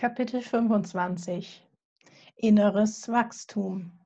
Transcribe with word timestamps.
Kapitel 0.00 0.40
25 0.40 1.62
Inneres 2.36 3.06
Wachstum 3.08 4.00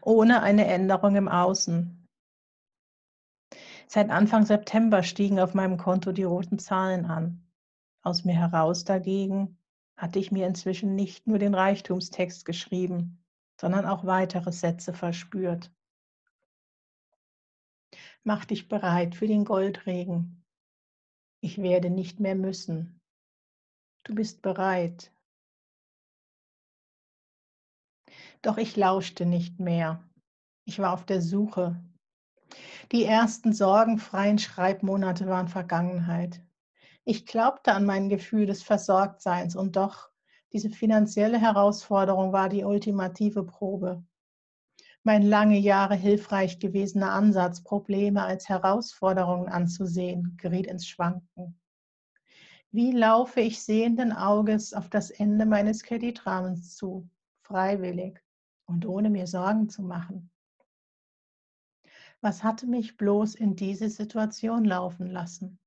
Ohne 0.00 0.42
eine 0.42 0.68
Änderung 0.68 1.16
im 1.16 1.26
Außen. 1.26 2.06
Seit 3.88 4.10
Anfang 4.10 4.46
September 4.46 5.02
stiegen 5.02 5.40
auf 5.40 5.54
meinem 5.54 5.76
Konto 5.76 6.12
die 6.12 6.22
roten 6.22 6.60
Zahlen 6.60 7.04
an. 7.04 7.44
Aus 8.02 8.24
mir 8.24 8.36
heraus 8.36 8.84
dagegen 8.84 9.58
hatte 9.96 10.20
ich 10.20 10.30
mir 10.30 10.46
inzwischen 10.46 10.94
nicht 10.94 11.26
nur 11.26 11.40
den 11.40 11.54
Reichtumstext 11.54 12.44
geschrieben, 12.44 13.24
sondern 13.60 13.86
auch 13.86 14.04
weitere 14.04 14.52
Sätze 14.52 14.92
verspürt. 14.92 15.72
Mach 18.22 18.44
dich 18.44 18.68
bereit 18.68 19.16
für 19.16 19.26
den 19.26 19.44
Goldregen. 19.44 20.39
Ich 21.42 21.62
werde 21.62 21.88
nicht 21.88 22.20
mehr 22.20 22.34
müssen. 22.34 23.00
Du 24.04 24.14
bist 24.14 24.42
bereit. 24.42 25.12
Doch 28.42 28.58
ich 28.58 28.76
lauschte 28.76 29.24
nicht 29.24 29.58
mehr. 29.58 30.02
Ich 30.64 30.78
war 30.78 30.92
auf 30.92 31.06
der 31.06 31.22
Suche. 31.22 31.82
Die 32.92 33.04
ersten 33.04 33.52
sorgenfreien 33.52 34.38
Schreibmonate 34.38 35.26
waren 35.26 35.48
Vergangenheit. 35.48 36.42
Ich 37.04 37.24
glaubte 37.24 37.72
an 37.72 37.86
mein 37.86 38.08
Gefühl 38.08 38.46
des 38.46 38.62
Versorgtseins 38.62 39.56
und 39.56 39.76
doch, 39.76 40.10
diese 40.52 40.68
finanzielle 40.68 41.40
Herausforderung 41.40 42.32
war 42.32 42.48
die 42.48 42.64
ultimative 42.64 43.44
Probe 43.44 44.04
mein 45.02 45.22
lange 45.22 45.58
Jahre 45.58 45.94
hilfreich 45.94 46.58
gewesener 46.58 47.12
Ansatz, 47.12 47.62
Probleme 47.62 48.22
als 48.22 48.48
Herausforderungen 48.48 49.48
anzusehen, 49.48 50.36
geriet 50.36 50.66
ins 50.66 50.86
Schwanken. 50.86 51.58
Wie 52.72 52.92
laufe 52.92 53.40
ich 53.40 53.62
sehenden 53.62 54.12
Auges 54.12 54.74
auf 54.74 54.88
das 54.88 55.10
Ende 55.10 55.46
meines 55.46 55.82
Kreditrahmens 55.82 56.76
zu, 56.76 57.08
freiwillig 57.42 58.22
und 58.66 58.86
ohne 58.86 59.10
mir 59.10 59.26
Sorgen 59.26 59.68
zu 59.68 59.82
machen? 59.82 60.30
Was 62.20 62.44
hatte 62.44 62.66
mich 62.66 62.96
bloß 62.96 63.34
in 63.34 63.56
diese 63.56 63.88
Situation 63.88 64.64
laufen 64.64 65.06
lassen? 65.06 65.58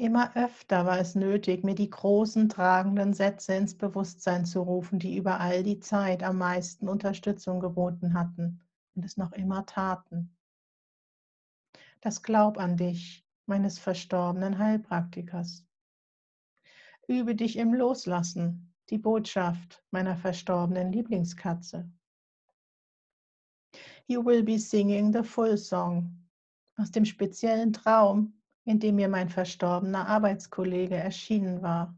Immer 0.00 0.34
öfter 0.34 0.86
war 0.86 0.98
es 0.98 1.14
nötig, 1.14 1.62
mir 1.62 1.74
die 1.74 1.90
großen 1.90 2.48
tragenden 2.48 3.12
Sätze 3.12 3.52
ins 3.52 3.76
Bewusstsein 3.76 4.46
zu 4.46 4.62
rufen, 4.62 4.98
die 4.98 5.18
über 5.18 5.40
all 5.40 5.62
die 5.62 5.78
Zeit 5.78 6.22
am 6.22 6.38
meisten 6.38 6.88
Unterstützung 6.88 7.60
geboten 7.60 8.14
hatten 8.14 8.62
und 8.94 9.04
es 9.04 9.18
noch 9.18 9.32
immer 9.32 9.66
taten. 9.66 10.34
Das 12.00 12.22
Glaub 12.22 12.56
an 12.56 12.78
dich, 12.78 13.26
meines 13.44 13.78
verstorbenen 13.78 14.56
Heilpraktikers. 14.56 15.66
Übe 17.06 17.34
dich 17.34 17.58
im 17.58 17.74
Loslassen, 17.74 18.72
die 18.88 18.96
Botschaft 18.96 19.84
meiner 19.90 20.16
verstorbenen 20.16 20.92
Lieblingskatze. 20.92 21.86
You 24.06 24.24
will 24.24 24.42
be 24.42 24.58
singing 24.58 25.12
the 25.12 25.22
full 25.22 25.58
song 25.58 26.26
aus 26.78 26.90
dem 26.90 27.04
speziellen 27.04 27.74
Traum, 27.74 28.39
in 28.64 28.78
dem 28.78 28.96
mir 28.96 29.08
mein 29.08 29.28
verstorbener 29.28 30.06
Arbeitskollege 30.06 30.94
erschienen 30.94 31.62
war. 31.62 31.96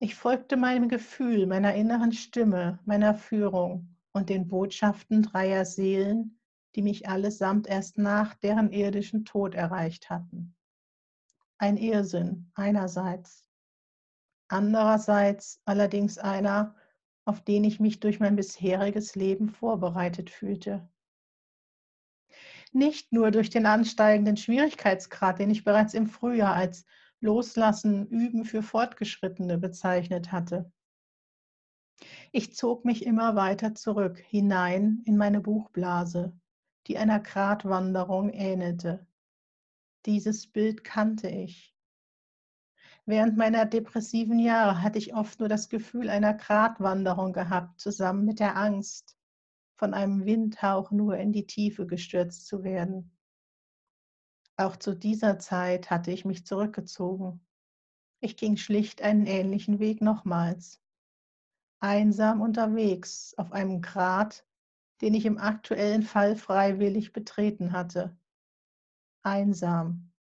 Ich 0.00 0.14
folgte 0.14 0.56
meinem 0.56 0.88
Gefühl, 0.88 1.46
meiner 1.46 1.74
inneren 1.74 2.12
Stimme, 2.12 2.78
meiner 2.84 3.14
Führung 3.14 3.96
und 4.12 4.28
den 4.28 4.48
Botschaften 4.48 5.22
dreier 5.22 5.64
Seelen, 5.64 6.38
die 6.74 6.82
mich 6.82 7.08
allesamt 7.08 7.66
erst 7.66 7.98
nach 7.98 8.34
deren 8.34 8.70
irdischen 8.70 9.24
Tod 9.24 9.54
erreicht 9.54 10.10
hatten. 10.10 10.54
Ein 11.58 11.76
Irrsinn 11.76 12.50
einerseits, 12.54 13.46
andererseits 14.48 15.60
allerdings 15.64 16.18
einer, 16.18 16.74
auf 17.24 17.42
den 17.42 17.64
ich 17.64 17.80
mich 17.80 18.00
durch 18.00 18.18
mein 18.18 18.36
bisheriges 18.36 19.14
Leben 19.14 19.48
vorbereitet 19.48 20.30
fühlte 20.30 20.88
nicht 22.74 23.12
nur 23.12 23.30
durch 23.30 23.50
den 23.50 23.66
ansteigenden 23.66 24.36
Schwierigkeitsgrad, 24.36 25.38
den 25.38 25.50
ich 25.50 25.64
bereits 25.64 25.94
im 25.94 26.08
Frühjahr 26.08 26.54
als 26.54 26.84
Loslassen, 27.20 28.06
Üben 28.08 28.44
für 28.44 28.62
Fortgeschrittene 28.62 29.58
bezeichnet 29.58 30.32
hatte. 30.32 30.70
Ich 32.32 32.54
zog 32.54 32.84
mich 32.84 33.06
immer 33.06 33.36
weiter 33.36 33.74
zurück, 33.74 34.18
hinein 34.18 35.02
in 35.06 35.16
meine 35.16 35.40
Buchblase, 35.40 36.36
die 36.86 36.98
einer 36.98 37.20
Gratwanderung 37.20 38.30
ähnelte. 38.30 39.06
Dieses 40.04 40.46
Bild 40.46 40.84
kannte 40.84 41.28
ich. 41.28 41.74
Während 43.06 43.36
meiner 43.36 43.66
depressiven 43.66 44.38
Jahre 44.38 44.82
hatte 44.82 44.98
ich 44.98 45.14
oft 45.14 45.38
nur 45.38 45.48
das 45.48 45.68
Gefühl 45.68 46.08
einer 46.08 46.34
Gratwanderung 46.34 47.32
gehabt, 47.32 47.80
zusammen 47.80 48.24
mit 48.24 48.40
der 48.40 48.56
Angst, 48.56 49.16
von 49.76 49.92
einem 49.92 50.24
Windhauch 50.24 50.90
nur 50.90 51.16
in 51.18 51.32
die 51.32 51.46
Tiefe 51.46 51.86
gestürzt 51.86 52.46
zu 52.46 52.62
werden. 52.62 53.10
Auch 54.56 54.76
zu 54.76 54.94
dieser 54.94 55.38
Zeit 55.38 55.90
hatte 55.90 56.12
ich 56.12 56.24
mich 56.24 56.46
zurückgezogen. 56.46 57.44
Ich 58.20 58.36
ging 58.36 58.56
schlicht 58.56 59.02
einen 59.02 59.26
ähnlichen 59.26 59.80
Weg 59.80 60.00
nochmals. 60.00 60.80
Einsam 61.80 62.40
unterwegs 62.40 63.34
auf 63.36 63.52
einem 63.52 63.82
Grat, 63.82 64.46
den 65.00 65.12
ich 65.12 65.26
im 65.26 65.38
aktuellen 65.38 66.02
Fall 66.02 66.36
freiwillig 66.36 67.12
betreten 67.12 67.72
hatte. 67.72 68.16
Einsam, 69.22 70.12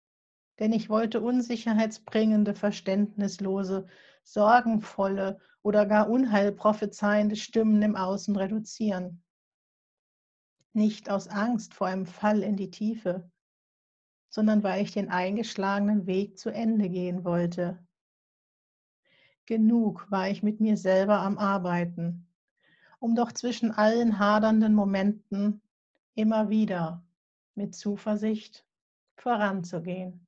denn 0.60 0.74
ich 0.74 0.90
wollte 0.90 1.22
unsicherheitsbringende, 1.22 2.56
verständnislose, 2.56 3.86
sorgenvolle 4.24 5.40
oder 5.62 5.86
gar 5.86 6.10
unheilprophezeiende 6.10 7.36
Stimmen 7.36 7.82
im 7.82 7.96
Außen 7.96 8.36
reduzieren 8.36 9.23
nicht 10.74 11.10
aus 11.10 11.28
Angst 11.28 11.74
vor 11.74 11.88
einem 11.88 12.06
Fall 12.06 12.44
in 12.44 12.56
die 12.56 12.72
Tiefe, 12.72 13.30
sondern 14.30 14.64
weil 14.64 14.84
ich 14.84 14.92
den 14.92 15.10
eingeschlagenen 15.10 16.08
Weg 16.08 16.38
zu 16.38 16.50
Ende 16.50 16.90
gehen 16.90 17.24
wollte. 17.24 17.86
Genug 19.46 20.10
war 20.10 20.30
ich 20.30 20.42
mit 20.42 20.60
mir 20.60 20.78
selber 20.78 21.20
am 21.20 21.38
Arbeiten, 21.38 22.28
um 23.00 23.16
doch 23.16 23.32
zwischen 23.32 23.72
allen 23.72 24.18
hadernden 24.18 24.74
Momenten 24.74 25.62
immer 26.16 26.50
wieder 26.50 27.04
mit 27.56 27.76
Zuversicht 27.76 28.66
voranzugehen. 29.16 30.26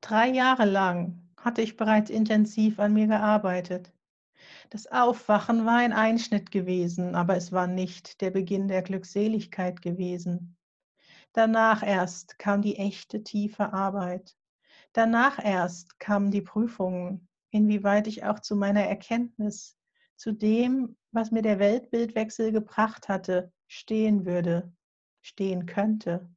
Drei 0.00 0.30
Jahre 0.30 0.64
lang 0.64 1.30
hatte 1.36 1.62
ich 1.62 1.76
bereits 1.76 2.10
intensiv 2.10 2.80
an 2.80 2.92
mir 2.92 3.06
gearbeitet. 3.06 3.91
Das 4.72 4.86
Aufwachen 4.86 5.66
war 5.66 5.76
ein 5.76 5.92
Einschnitt 5.92 6.50
gewesen, 6.50 7.14
aber 7.14 7.36
es 7.36 7.52
war 7.52 7.66
nicht 7.66 8.22
der 8.22 8.30
Beginn 8.30 8.68
der 8.68 8.80
Glückseligkeit 8.80 9.82
gewesen. 9.82 10.56
Danach 11.34 11.82
erst 11.82 12.38
kam 12.38 12.62
die 12.62 12.78
echte 12.78 13.22
tiefe 13.22 13.74
Arbeit. 13.74 14.34
Danach 14.94 15.38
erst 15.44 16.00
kamen 16.00 16.30
die 16.30 16.40
Prüfungen, 16.40 17.28
inwieweit 17.50 18.06
ich 18.06 18.24
auch 18.24 18.40
zu 18.40 18.56
meiner 18.56 18.80
Erkenntnis, 18.80 19.76
zu 20.16 20.32
dem, 20.32 20.96
was 21.10 21.32
mir 21.32 21.42
der 21.42 21.58
Weltbildwechsel 21.58 22.50
gebracht 22.50 23.10
hatte, 23.10 23.52
stehen 23.66 24.24
würde, 24.24 24.72
stehen 25.20 25.66
könnte. 25.66 26.34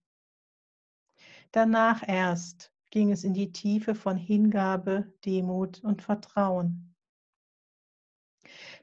Danach 1.53 2.05
erst 2.05 2.73
ging 2.89 3.13
es 3.13 3.23
in 3.23 3.33
die 3.33 3.53
Tiefe 3.53 3.95
von 3.95 4.17
Hingabe, 4.17 5.13
Demut 5.23 5.81
und 5.85 6.01
Vertrauen 6.01 6.94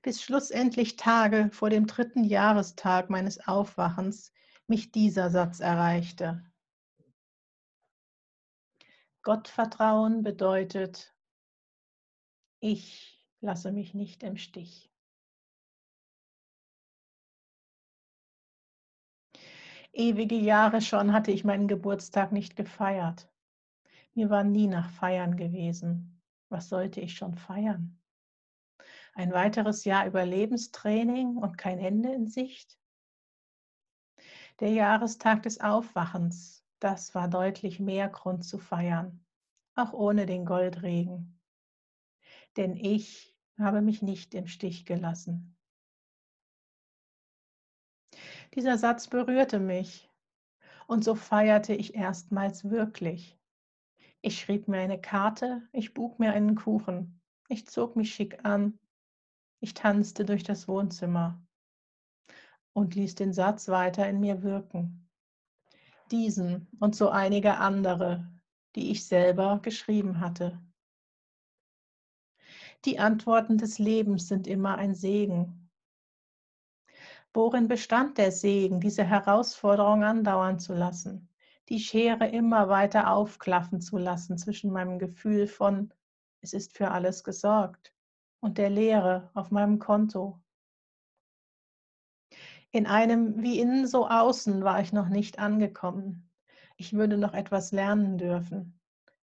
bis 0.00 0.22
schlussendlich 0.22 0.96
Tage 0.96 1.50
vor 1.52 1.70
dem 1.70 1.86
dritten 1.86 2.24
Jahrestag 2.24 3.10
meines 3.10 3.46
Aufwachens 3.46 4.32
mich 4.66 4.92
dieser 4.92 5.30
Satz 5.30 5.60
erreichte. 5.60 6.42
Gottvertrauen 9.22 10.22
bedeutet, 10.22 11.14
ich 12.60 13.24
lasse 13.40 13.70
mich 13.70 13.94
nicht 13.94 14.22
im 14.22 14.36
Stich. 14.36 14.90
Ewige 19.92 20.36
Jahre 20.36 20.80
schon 20.80 21.12
hatte 21.12 21.32
ich 21.32 21.44
meinen 21.44 21.68
Geburtstag 21.68 22.32
nicht 22.32 22.56
gefeiert. 22.56 23.30
Mir 24.14 24.30
war 24.30 24.42
nie 24.42 24.66
nach 24.66 24.90
Feiern 24.90 25.36
gewesen. 25.36 26.22
Was 26.48 26.68
sollte 26.68 27.00
ich 27.00 27.14
schon 27.14 27.34
feiern? 27.34 28.01
Ein 29.14 29.32
weiteres 29.32 29.84
Jahr 29.84 30.06
Überlebenstraining 30.06 31.36
und 31.36 31.58
kein 31.58 31.78
Ende 31.78 32.12
in 32.12 32.26
Sicht. 32.26 32.78
Der 34.60 34.70
Jahrestag 34.70 35.42
des 35.42 35.60
Aufwachens, 35.60 36.64
das 36.78 37.14
war 37.14 37.28
deutlich 37.28 37.80
mehr 37.80 38.08
Grund 38.08 38.44
zu 38.44 38.58
feiern, 38.58 39.24
auch 39.74 39.92
ohne 39.92 40.26
den 40.26 40.44
Goldregen. 40.44 41.40
Denn 42.56 42.76
ich 42.76 43.36
habe 43.58 43.82
mich 43.82 44.02
nicht 44.02 44.34
im 44.34 44.46
Stich 44.46 44.86
gelassen. 44.86 45.56
Dieser 48.54 48.76
Satz 48.76 49.08
berührte 49.08 49.58
mich 49.58 50.10
und 50.86 51.04
so 51.04 51.14
feierte 51.14 51.74
ich 51.74 51.94
erstmals 51.94 52.68
wirklich. 52.68 53.38
Ich 54.20 54.38
schrieb 54.38 54.68
mir 54.68 54.78
eine 54.78 55.00
Karte, 55.00 55.66
ich 55.72 55.94
buk 55.94 56.18
mir 56.18 56.32
einen 56.32 56.54
Kuchen, 56.54 57.20
ich 57.48 57.66
zog 57.66 57.96
mich 57.96 58.14
schick 58.14 58.44
an, 58.44 58.78
ich 59.62 59.74
tanzte 59.74 60.24
durch 60.24 60.42
das 60.42 60.66
Wohnzimmer 60.66 61.40
und 62.72 62.96
ließ 62.96 63.14
den 63.14 63.32
Satz 63.32 63.68
weiter 63.68 64.08
in 64.08 64.18
mir 64.18 64.42
wirken. 64.42 65.08
Diesen 66.10 66.66
und 66.80 66.96
so 66.96 67.10
einige 67.10 67.58
andere, 67.58 68.28
die 68.74 68.90
ich 68.90 69.06
selber 69.06 69.60
geschrieben 69.62 70.18
hatte. 70.18 70.60
Die 72.84 72.98
Antworten 72.98 73.56
des 73.56 73.78
Lebens 73.78 74.26
sind 74.26 74.48
immer 74.48 74.78
ein 74.78 74.96
Segen. 74.96 75.70
Worin 77.32 77.68
bestand 77.68 78.18
der 78.18 78.32
Segen, 78.32 78.80
diese 78.80 79.04
Herausforderung 79.04 80.02
andauern 80.02 80.58
zu 80.58 80.74
lassen, 80.74 81.28
die 81.68 81.78
Schere 81.78 82.26
immer 82.26 82.68
weiter 82.68 83.12
aufklaffen 83.12 83.80
zu 83.80 83.96
lassen 83.96 84.36
zwischen 84.36 84.72
meinem 84.72 84.98
Gefühl 84.98 85.46
von, 85.46 85.94
es 86.40 86.52
ist 86.52 86.76
für 86.76 86.90
alles 86.90 87.22
gesorgt, 87.22 87.91
und 88.42 88.58
der 88.58 88.68
Leere 88.68 89.30
auf 89.34 89.50
meinem 89.50 89.78
Konto. 89.78 90.38
In 92.72 92.86
einem 92.86 93.42
wie 93.42 93.60
innen 93.60 93.86
so 93.86 94.08
außen 94.08 94.64
war 94.64 94.80
ich 94.80 94.92
noch 94.92 95.08
nicht 95.08 95.38
angekommen. 95.38 96.28
Ich 96.76 96.92
würde 96.92 97.16
noch 97.16 97.34
etwas 97.34 97.70
lernen 97.70 98.18
dürfen. 98.18 98.80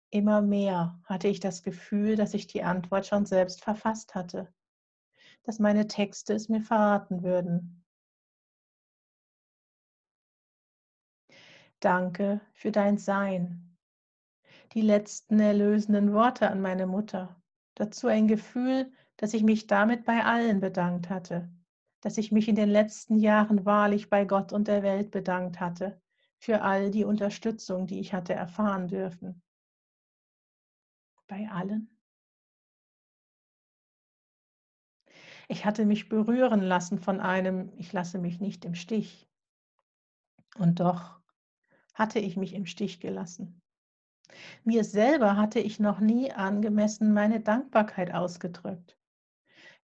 Immer 0.10 0.42
mehr 0.42 1.00
hatte 1.06 1.28
ich 1.28 1.40
das 1.40 1.62
Gefühl, 1.62 2.16
dass 2.16 2.34
ich 2.34 2.48
die 2.48 2.64
Antwort 2.64 3.06
schon 3.06 3.26
selbst 3.26 3.64
verfasst 3.64 4.16
hatte, 4.16 4.52
dass 5.44 5.60
meine 5.60 5.88
Texte 5.88 6.34
es 6.34 6.50
mir 6.50 6.62
verraten 6.62 7.22
würden. 7.22 7.86
Danke 11.80 12.42
für 12.54 12.72
dein 12.72 12.98
Sein. 12.98 13.78
Die 14.74 14.82
letzten 14.82 15.40
erlösenden 15.40 16.14
Worte 16.14 16.50
an 16.50 16.62
meine 16.62 16.88
Mutter. 16.88 17.40
Dazu 17.76 18.08
ein 18.08 18.28
Gefühl, 18.28 18.92
dass 19.18 19.34
ich 19.34 19.44
mich 19.44 19.68
damit 19.68 20.06
bei 20.06 20.24
allen 20.24 20.60
bedankt 20.60 21.10
hatte, 21.10 21.50
dass 22.02 22.18
ich 22.18 22.32
mich 22.32 22.48
in 22.48 22.56
den 22.56 22.70
letzten 22.70 23.18
Jahren 23.18 23.66
wahrlich 23.66 24.10
bei 24.10 24.26
Gott 24.26 24.52
und 24.54 24.68
der 24.68 24.84
Welt 24.84 25.12
bedankt 25.12 25.60
hatte 25.60 26.02
für 26.40 26.62
all 26.62 26.92
die 26.92 27.06
Unterstützung, 27.06 27.88
die 27.88 28.00
ich 28.00 28.14
hatte 28.14 28.34
erfahren 28.34 28.88
dürfen. 28.88 29.42
Bei 31.28 31.50
allen? 31.50 31.90
Ich 35.48 35.66
hatte 35.66 35.86
mich 35.86 36.10
berühren 36.10 36.62
lassen 36.62 37.00
von 37.00 37.20
einem, 37.20 37.72
ich 37.78 37.94
lasse 37.94 38.18
mich 38.18 38.40
nicht 38.40 38.66
im 38.66 38.76
Stich. 38.76 39.30
Und 40.58 40.80
doch 40.80 41.22
hatte 41.94 42.20
ich 42.20 42.38
mich 42.38 42.54
im 42.54 42.66
Stich 42.66 43.00
gelassen. 43.00 43.62
Mir 44.64 44.84
selber 44.84 45.38
hatte 45.38 45.60
ich 45.60 45.80
noch 45.80 46.00
nie 46.00 46.32
angemessen 46.32 47.14
meine 47.14 47.40
Dankbarkeit 47.40 48.14
ausgedrückt. 48.14 48.98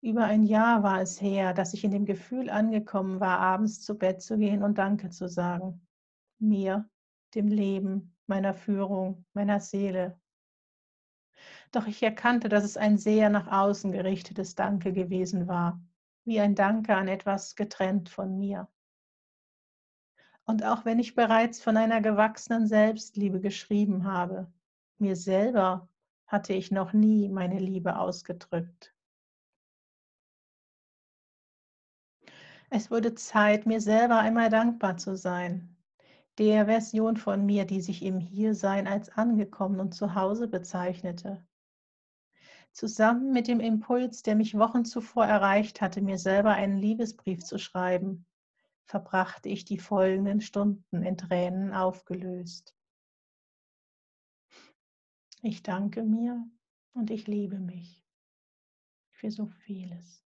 Über 0.02 0.24
ein 0.26 0.44
Jahr 0.44 0.82
war 0.82 1.02
es 1.02 1.22
her, 1.22 1.54
dass 1.54 1.74
ich 1.74 1.84
in 1.84 1.92
dem 1.92 2.06
Gefühl 2.06 2.50
angekommen 2.50 3.20
war, 3.20 3.40
abends 3.40 3.82
zu 3.82 3.98
Bett 3.98 4.22
zu 4.22 4.38
gehen 4.38 4.64
und 4.64 4.78
Danke 4.78 5.10
zu 5.10 5.28
sagen. 5.28 5.86
Mir, 6.40 6.90
dem 7.36 7.48
Leben, 7.48 8.16
meiner 8.26 8.54
Führung, 8.54 9.26
meiner 9.34 9.60
Seele. 9.60 10.18
Doch 11.72 11.86
ich 11.86 12.02
erkannte, 12.02 12.48
dass 12.48 12.64
es 12.64 12.78
ein 12.78 12.98
sehr 12.98 13.30
nach 13.30 13.48
außen 13.48 13.92
gerichtetes 13.92 14.56
Danke 14.56 14.94
gewesen 14.94 15.48
war, 15.48 15.82
wie 16.24 16.40
ein 16.40 16.56
Danke 16.56 16.96
an 16.96 17.10
etwas 17.10 17.56
getrennt 17.56 18.10
von 18.10 18.40
mir. 18.40 18.70
Und 20.46 20.64
auch 20.64 20.86
wenn 20.86 20.98
ich 20.98 21.14
bereits 21.14 21.62
von 21.62 21.76
einer 21.78 22.02
gewachsenen 22.02 22.68
Selbstliebe 22.68 23.40
geschrieben 23.40 24.06
habe, 24.06 24.52
mir 24.98 25.16
selber 25.16 25.90
hatte 26.26 26.54
ich 26.54 26.72
noch 26.72 26.94
nie 26.94 27.28
meine 27.30 27.60
Liebe 27.60 28.00
ausgedrückt. 28.00 28.96
Es 32.72 32.92
wurde 32.92 33.16
Zeit, 33.16 33.66
mir 33.66 33.82
selber 33.82 34.20
einmal 34.20 34.50
dankbar 34.50 34.98
zu 34.98 35.18
sein. 35.18 35.76
Der 36.38 36.66
Version 36.66 37.18
von 37.18 37.46
mir, 37.46 37.66
die 37.66 37.82
sich 37.82 38.04
im 38.04 38.20
Hiersein 38.20 38.88
als 38.88 39.10
angekommen 39.10 39.80
und 39.80 39.94
zu 39.94 40.14
Hause 40.14 40.48
bezeichnete. 40.48 41.44
Zusammen 42.72 43.32
mit 43.32 43.48
dem 43.48 43.60
Impuls, 43.60 44.22
der 44.22 44.36
mich 44.36 44.58
Wochen 44.58 44.86
zuvor 44.86 45.26
erreicht 45.26 45.82
hatte, 45.82 46.02
mir 46.02 46.20
selber 46.20 46.52
einen 46.52 46.78
Liebesbrief 46.78 47.44
zu 47.44 47.58
schreiben, 47.58 48.28
verbrachte 48.86 49.50
ich 49.50 49.66
die 49.66 49.80
folgenden 49.80 50.40
Stunden 50.40 51.02
in 51.02 51.18
Tränen 51.18 51.74
aufgelöst. 51.74 52.76
Ich 55.42 55.64
danke 55.64 56.04
mir 56.04 56.48
und 56.94 57.10
ich 57.10 57.26
liebe 57.26 57.60
mich 57.60 58.06
für 59.12 59.32
so 59.32 59.48
vieles. 59.48 60.29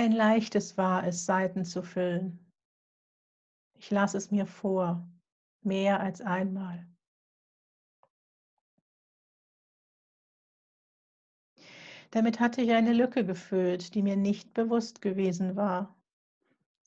Ein 0.00 0.12
leichtes 0.12 0.78
war 0.78 1.06
es, 1.06 1.26
Seiten 1.26 1.66
zu 1.66 1.82
füllen. 1.82 2.50
Ich 3.74 3.90
las 3.90 4.14
es 4.14 4.30
mir 4.30 4.46
vor, 4.46 5.06
mehr 5.60 6.00
als 6.00 6.22
einmal. 6.22 6.86
Damit 12.12 12.40
hatte 12.40 12.62
ich 12.62 12.72
eine 12.72 12.94
Lücke 12.94 13.26
gefüllt, 13.26 13.94
die 13.94 14.00
mir 14.00 14.16
nicht 14.16 14.54
bewusst 14.54 15.02
gewesen 15.02 15.54
war. 15.54 15.94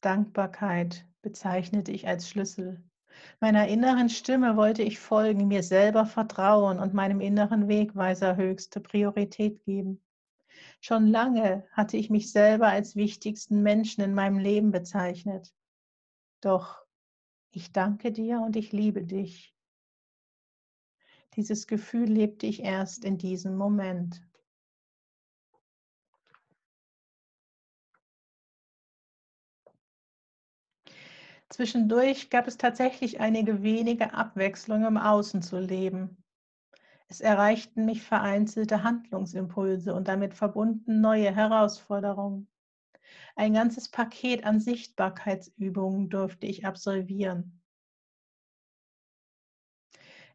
Dankbarkeit 0.02 1.06
bezeichnete 1.22 1.92
ich 1.92 2.08
als 2.08 2.28
Schlüssel. 2.28 2.84
Meiner 3.40 3.68
inneren 3.68 4.10
Stimme 4.10 4.58
wollte 4.58 4.82
ich 4.82 4.98
folgen, 5.00 5.48
mir 5.48 5.62
selber 5.62 6.08
vertrauen 6.08 6.80
und 6.80 6.96
meinem 6.96 7.22
inneren 7.22 7.68
Wegweiser 7.68 8.38
höchste 8.38 8.82
Priorität 8.82 9.64
geben. 9.66 10.03
Schon 10.86 11.08
lange 11.08 11.66
hatte 11.72 11.96
ich 11.96 12.10
mich 12.10 12.34
selber 12.34 12.68
als 12.68 12.98
wichtigsten 12.98 13.64
Menschen 13.64 14.04
in 14.04 14.14
meinem 14.14 14.38
Leben 14.38 14.72
bezeichnet. 14.72 15.54
Doch 16.42 16.84
ich 17.52 17.72
danke 17.72 18.12
dir 18.12 18.42
und 18.42 18.58
ich 18.58 18.74
liebe 18.74 19.06
dich. 19.06 19.56
Dieses 21.38 21.68
Gefühl 21.68 22.10
lebte 22.10 22.48
ich 22.48 22.64
erst 22.64 23.06
in 23.06 23.18
diesem 23.18 23.56
Moment. 23.56 24.22
Zwischendurch 31.48 32.30
gab 32.30 32.46
es 32.46 32.58
tatsächlich 32.58 33.22
einige 33.22 33.64
wenige 33.64 34.14
Abwechslungen 34.14 34.88
im 34.88 34.98
Außen 34.98 35.42
zu 35.42 35.60
leben. 35.60 36.23
Es 37.14 37.22
erreichten 37.22 37.86
mich 37.86 38.02
vereinzelte 38.02 38.82
Handlungsimpulse 38.82 39.94
und 39.94 40.08
damit 40.08 40.34
verbunden 40.34 41.00
neue 41.00 41.32
Herausforderungen. 41.32 42.48
Ein 43.36 43.54
ganzes 43.54 43.88
Paket 43.88 44.46
an 44.46 44.60
Sichtbarkeitsübungen 44.60 46.10
durfte 46.10 46.48
ich 46.48 46.66
absolvieren. 46.66 47.62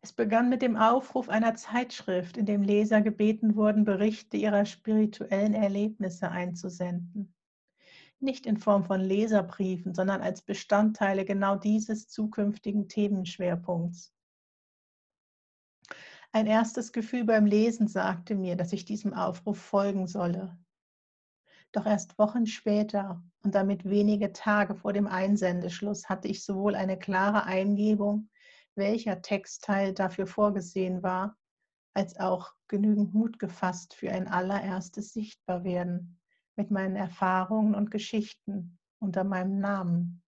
Es 0.03 0.13
begann 0.13 0.51
mit 0.51 0.63
dem 0.63 0.77
Aufruf 0.77 1.29
einer 1.29 1.57
Zeitschrift, 1.57 2.37
in 2.37 2.47
dem 2.47 2.63
Leser 2.63 3.01
gebeten 3.01 3.57
wurden, 3.57 3.85
Berichte 3.85 4.37
ihrer 4.37 4.65
spirituellen 4.65 5.55
Erlebnisse 5.55 6.31
einzusenden. 6.31 7.35
Nicht 8.21 8.47
in 8.47 8.57
Form 8.57 8.85
von 8.85 9.01
Leserbriefen, 9.01 9.95
sondern 9.95 10.21
als 10.21 10.43
Bestandteile 10.43 11.25
genau 11.25 11.57
dieses 11.57 12.09
zukünftigen 12.09 12.89
Themenschwerpunkts. 12.89 14.15
Ein 16.33 16.47
erstes 16.47 16.93
Gefühl 16.93 17.25
beim 17.25 17.47
Lesen 17.47 17.89
sagte 17.89 18.35
mir, 18.35 18.55
dass 18.55 18.73
ich 18.73 18.85
diesem 18.85 19.15
Aufruf 19.15 19.59
folgen 19.59 20.07
solle. 20.07 20.59
Doch 21.73 21.87
erst 21.87 22.19
Wochen 22.19 22.47
später 22.47 23.23
und 23.43 23.55
damit 23.55 23.85
wenige 23.85 24.33
Tage 24.33 24.75
vor 24.75 24.93
dem 24.93 25.07
Einsendeschluss 25.07 26.09
hatte 26.09 26.29
ich 26.29 26.45
sowohl 26.45 26.75
eine 26.75 26.99
klare 26.99 27.45
Eingebung, 27.45 28.29
welcher 28.75 29.23
Textteil 29.23 29.95
dafür 29.95 30.27
vorgesehen 30.27 31.03
war, 31.03 31.37
als 31.95 32.19
auch 32.19 32.53
genügend 32.69 33.15
Mut 33.15 33.39
gefasst 33.39 33.95
für 33.95 34.11
ein 34.11 34.29
allererstes 34.29 35.13
Sichtbarwerden 35.13 36.21
mit 36.57 36.71
meinen 36.71 36.97
Erfahrungen 36.97 37.75
und 37.75 37.91
Geschichten 37.91 38.79
unter 38.99 39.25
meinem 39.25 39.59
Namen. 39.61 40.23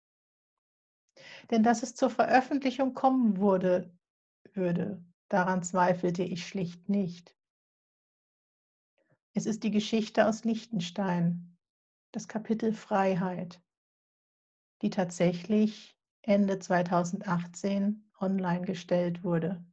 Denn 1.51 1.63
dass 1.63 1.83
es 1.83 1.95
zur 1.95 2.11
Veröffentlichung 2.11 2.95
kommen 2.95 3.39
wurde, 3.39 3.93
würde, 4.55 5.05
Daran 5.29 5.63
zweifelte 5.63 6.23
ich 6.23 6.47
schlicht 6.47 6.89
nicht. 6.89 7.37
Es 9.35 9.45
ist 9.45 9.63
die 9.63 9.71
Geschichte 9.71 10.27
aus 10.27 10.45
Liechtenstein, 10.45 11.57
das 12.13 12.29
Kapitel 12.29 12.73
Freiheit, 12.73 13.61
die 14.83 14.91
tatsächlich 14.91 15.97
Ende 16.23 16.59
2018 16.59 18.11
online 18.21 18.65
gestellt 18.65 19.23
wurde. 19.23 19.65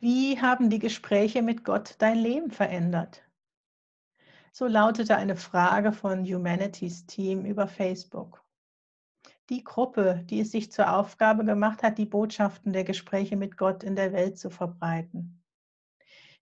Wie 0.00 0.40
haben 0.40 0.70
die 0.70 0.78
Gespräche 0.78 1.42
mit 1.42 1.64
Gott 1.64 1.96
dein 1.98 2.18
Leben 2.18 2.50
verändert? 2.50 3.25
So 4.58 4.66
lautete 4.66 5.14
eine 5.16 5.36
Frage 5.36 5.92
von 5.92 6.24
Humanities 6.24 7.04
Team 7.04 7.44
über 7.44 7.68
Facebook. 7.68 8.42
Die 9.50 9.62
Gruppe, 9.62 10.24
die 10.30 10.40
es 10.40 10.50
sich 10.50 10.72
zur 10.72 10.96
Aufgabe 10.96 11.44
gemacht 11.44 11.82
hat, 11.82 11.98
die 11.98 12.06
Botschaften 12.06 12.72
der 12.72 12.84
Gespräche 12.84 13.36
mit 13.36 13.58
Gott 13.58 13.84
in 13.84 13.96
der 13.96 14.14
Welt 14.14 14.38
zu 14.38 14.48
verbreiten. 14.48 15.44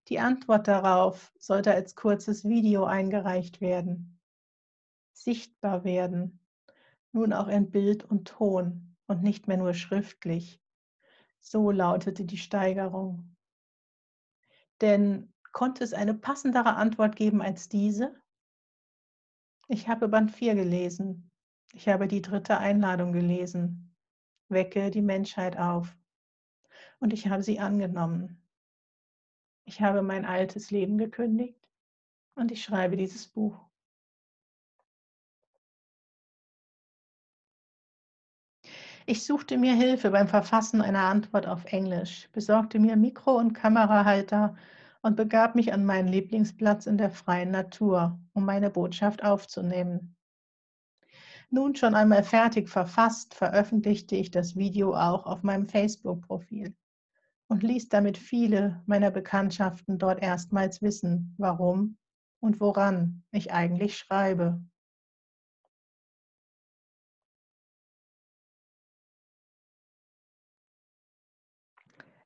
Die 0.07 0.19
Antwort 0.19 0.69
darauf 0.69 1.33
sollte 1.37 1.73
als 1.73 1.97
kurzes 1.97 2.45
Video 2.45 2.85
eingereicht 2.85 3.59
werden. 3.59 4.17
Sichtbar 5.11 5.83
werden, 5.83 6.39
nun 7.11 7.33
auch 7.33 7.49
in 7.49 7.69
Bild 7.69 8.05
und 8.05 8.29
Ton 8.29 8.95
und 9.07 9.23
nicht 9.23 9.49
mehr 9.49 9.57
nur 9.57 9.73
schriftlich. 9.73 10.61
So 11.41 11.69
lautete 11.69 12.23
die 12.23 12.37
Steigerung. 12.37 13.35
Denn 14.79 15.33
konnte 15.55 15.85
es 15.85 15.93
eine 15.93 16.13
passendere 16.13 16.75
Antwort 16.75 17.15
geben 17.15 17.41
als 17.41 17.69
diese? 17.69 18.13
Ich 19.69 19.87
habe 19.87 20.09
Band 20.09 20.29
4 20.31 20.53
gelesen. 20.53 21.31
Ich 21.71 21.87
habe 21.87 22.09
die 22.09 22.21
dritte 22.21 22.57
Einladung 22.57 23.13
gelesen. 23.13 23.95
Wecke 24.49 24.91
die 24.91 25.01
Menschheit 25.01 25.57
auf. 25.57 25.95
Und 26.99 27.13
ich 27.13 27.29
habe 27.29 27.41
sie 27.41 27.57
angenommen. 27.59 28.43
Ich 29.63 29.81
habe 29.81 30.01
mein 30.01 30.25
altes 30.25 30.71
Leben 30.71 30.97
gekündigt 30.97 31.65
und 32.35 32.51
ich 32.51 32.61
schreibe 32.61 32.97
dieses 32.97 33.25
Buch. 33.25 33.57
Ich 39.05 39.23
suchte 39.23 39.57
mir 39.57 39.73
Hilfe 39.73 40.11
beim 40.11 40.27
Verfassen 40.27 40.81
einer 40.81 41.03
Antwort 41.03 41.47
auf 41.47 41.63
Englisch, 41.63 42.27
besorgte 42.33 42.77
mir 42.77 42.97
Mikro- 42.97 43.37
und 43.37 43.53
Kamerahalter 43.53 44.57
und 45.05 45.15
begab 45.15 45.53
mich 45.53 45.71
an 45.71 45.85
meinen 45.85 46.07
Lieblingsplatz 46.07 46.87
in 46.87 46.97
der 46.97 47.11
freien 47.11 47.51
Natur, 47.51 48.19
um 48.33 48.43
meine 48.43 48.71
Botschaft 48.71 49.23
aufzunehmen. 49.23 50.15
Nun 51.51 51.75
schon 51.75 51.93
einmal 51.93 52.23
fertig 52.23 52.69
verfasst, 52.69 53.35
veröffentlichte 53.35 54.15
ich 54.15 54.31
das 54.31 54.55
Video 54.55 54.95
auch 54.95 55.27
auf 55.27 55.43
meinem 55.43 55.67
Facebook-Profil 55.67 56.75
und 57.47 57.61
ließ 57.61 57.89
damit 57.89 58.17
viele 58.17 58.81
meiner 58.87 59.11
Bekanntschaften 59.11 59.99
dort 59.99 60.23
erstmals 60.23 60.81
wissen, 60.81 61.35
warum 61.37 61.97
und 62.39 62.59
woran 62.59 63.23
ich 63.29 63.53
eigentlich 63.53 63.99
schreibe. 63.99 64.59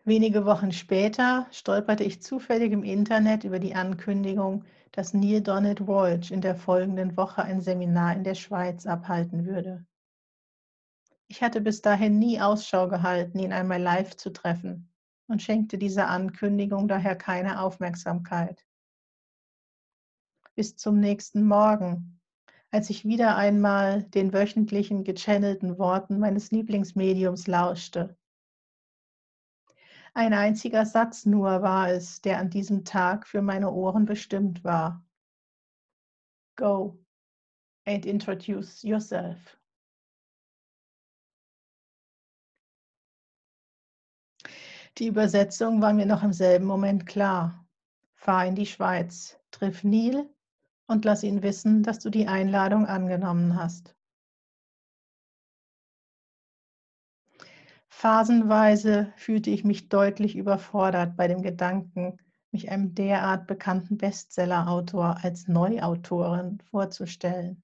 Wenige 0.09 0.43
Wochen 0.43 0.71
später 0.71 1.45
stolperte 1.51 2.03
ich 2.03 2.19
zufällig 2.19 2.71
im 2.71 2.83
Internet 2.83 3.43
über 3.43 3.59
die 3.59 3.75
Ankündigung, 3.75 4.65
dass 4.91 5.13
Neil 5.13 5.39
Donald 5.39 5.85
Walsh 5.85 6.31
in 6.31 6.41
der 6.41 6.55
folgenden 6.55 7.15
Woche 7.15 7.43
ein 7.43 7.61
Seminar 7.61 8.15
in 8.15 8.23
der 8.23 8.33
Schweiz 8.33 8.87
abhalten 8.87 9.45
würde. 9.45 9.85
Ich 11.27 11.43
hatte 11.43 11.61
bis 11.61 11.83
dahin 11.83 12.17
nie 12.17 12.41
Ausschau 12.41 12.87
gehalten, 12.87 13.37
ihn 13.37 13.53
einmal 13.53 13.79
live 13.79 14.15
zu 14.15 14.31
treffen 14.31 14.91
und 15.27 15.43
schenkte 15.43 15.77
dieser 15.77 16.07
Ankündigung 16.07 16.87
daher 16.87 17.15
keine 17.15 17.61
Aufmerksamkeit. 17.61 18.65
Bis 20.55 20.75
zum 20.75 20.99
nächsten 20.99 21.45
Morgen, 21.45 22.19
als 22.71 22.89
ich 22.89 23.05
wieder 23.05 23.35
einmal 23.35 24.05
den 24.05 24.33
wöchentlichen 24.33 25.03
gechannelten 25.03 25.77
Worten 25.77 26.17
meines 26.17 26.49
Lieblingsmediums 26.49 27.45
lauschte 27.45 28.17
ein 30.13 30.33
einziger 30.33 30.85
Satz 30.85 31.25
nur 31.25 31.61
war 31.61 31.89
es, 31.89 32.21
der 32.21 32.39
an 32.39 32.49
diesem 32.49 32.83
Tag 32.85 33.27
für 33.27 33.41
meine 33.41 33.71
Ohren 33.71 34.05
bestimmt 34.05 34.63
war. 34.63 35.05
Go 36.55 36.99
and 37.85 38.05
introduce 38.05 38.83
yourself. 38.83 39.57
Die 44.97 45.07
Übersetzung 45.07 45.81
war 45.81 45.93
mir 45.93 46.05
noch 46.05 46.23
im 46.23 46.33
selben 46.33 46.65
Moment 46.65 47.05
klar. 47.05 47.65
Fahr 48.15 48.45
in 48.45 48.55
die 48.55 48.65
Schweiz, 48.65 49.39
triff 49.49 49.85
Neil 49.85 50.29
und 50.87 51.05
lass 51.05 51.23
ihn 51.23 51.41
wissen, 51.41 51.83
dass 51.83 51.99
du 51.99 52.09
die 52.09 52.27
Einladung 52.27 52.85
angenommen 52.85 53.55
hast. 53.55 53.95
Phasenweise 57.99 59.11
fühlte 59.17 59.49
ich 59.49 59.65
mich 59.65 59.89
deutlich 59.89 60.37
überfordert 60.37 61.17
bei 61.17 61.27
dem 61.27 61.41
Gedanken, 61.41 62.17
mich 62.49 62.71
einem 62.71 62.95
derart 62.95 63.45
bekannten 63.45 63.97
Bestsellerautor 63.97 65.17
als 65.21 65.49
Neuautorin 65.49 66.61
vorzustellen. 66.71 67.61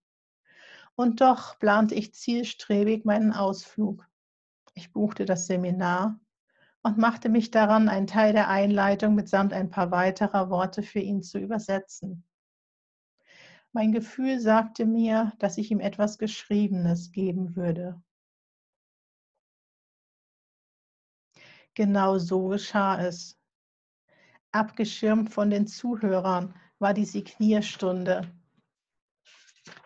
Und 0.96 1.22
doch 1.22 1.58
plante 1.58 1.96
ich 1.96 2.14
zielstrebig 2.14 3.06
meinen 3.06 3.32
Ausflug. 3.32 4.06
Ich 4.74 4.92
buchte 4.92 5.24
das 5.24 5.48
Seminar 5.48 6.20
und 6.84 6.98
machte 6.98 7.30
mich 7.30 7.50
daran, 7.50 7.88
einen 7.88 8.08
Teil 8.08 8.34
der 8.34 8.50
Einleitung 8.50 9.16
mitsamt 9.16 9.54
ein 9.54 9.70
paar 9.70 9.90
weiterer 9.92 10.50
Worte 10.50 10.84
für 10.84 11.00
ihn 11.00 11.24
zu 11.24 11.40
übersetzen. 11.40 12.26
Mein 13.72 13.94
Gefühl 13.94 14.42
sagte 14.42 14.86
mir, 14.86 15.32
dass 15.40 15.58
ich 15.58 15.72
ihm 15.72 15.80
etwas 15.80 16.18
Geschriebenes 16.18 17.14
geben 17.14 17.56
würde. 17.56 18.04
Genau 21.76 22.18
so 22.18 22.48
geschah 22.48 23.02
es. 23.02 23.38
Abgeschirmt 24.52 25.32
von 25.32 25.50
den 25.50 25.68
Zuhörern 25.68 26.56
war 26.80 26.94
die 26.94 27.06
Signierstunde 27.06 28.32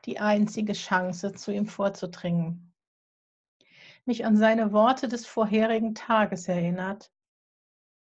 die 0.05 0.19
einzige 0.19 0.73
Chance, 0.73 1.33
zu 1.33 1.51
ihm 1.51 1.65
vorzudringen. 1.65 2.73
Mich 4.05 4.25
an 4.25 4.37
seine 4.37 4.71
Worte 4.71 5.07
des 5.07 5.25
vorherigen 5.25 5.93
Tages 5.93 6.47
erinnert. 6.47 7.11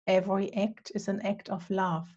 Every 0.07 0.49
act 0.49 0.91
is 0.91 1.09
an 1.09 1.21
act 1.21 1.49
of 1.49 1.69
love. 1.69 2.09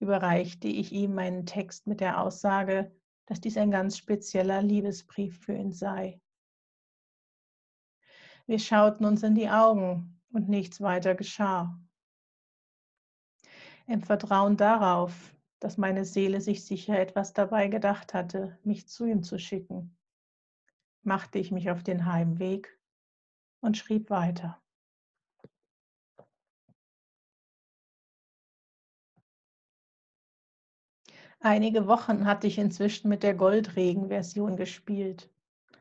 Überreichte 0.00 0.68
ich 0.68 0.92
ihm 0.92 1.14
meinen 1.14 1.46
Text 1.46 1.86
mit 1.86 2.00
der 2.00 2.20
Aussage, 2.20 2.94
dass 3.26 3.40
dies 3.40 3.56
ein 3.56 3.70
ganz 3.70 3.98
spezieller 3.98 4.62
Liebesbrief 4.62 5.38
für 5.40 5.54
ihn 5.54 5.72
sei. 5.72 6.20
Wir 8.46 8.58
schauten 8.58 9.04
uns 9.04 9.22
in 9.22 9.34
die 9.34 9.48
Augen 9.48 10.21
und 10.32 10.48
nichts 10.48 10.80
weiter 10.80 11.14
geschah. 11.14 11.78
Im 13.86 14.02
Vertrauen 14.02 14.56
darauf, 14.56 15.34
dass 15.60 15.76
meine 15.76 16.04
Seele 16.04 16.40
sich 16.40 16.64
sicher 16.64 16.98
etwas 16.98 17.32
dabei 17.32 17.68
gedacht 17.68 18.14
hatte, 18.14 18.58
mich 18.64 18.88
zu 18.88 19.06
ihm 19.06 19.22
zu 19.22 19.38
schicken, 19.38 19.96
machte 21.02 21.38
ich 21.38 21.50
mich 21.50 21.70
auf 21.70 21.82
den 21.82 22.06
Heimweg 22.06 22.78
und 23.60 23.76
schrieb 23.76 24.10
weiter. 24.10 24.60
Einige 31.40 31.88
Wochen 31.88 32.24
hatte 32.24 32.46
ich 32.46 32.56
inzwischen 32.58 33.08
mit 33.08 33.24
der 33.24 33.34
Goldregen-Version 33.34 34.56
gespielt, 34.56 35.28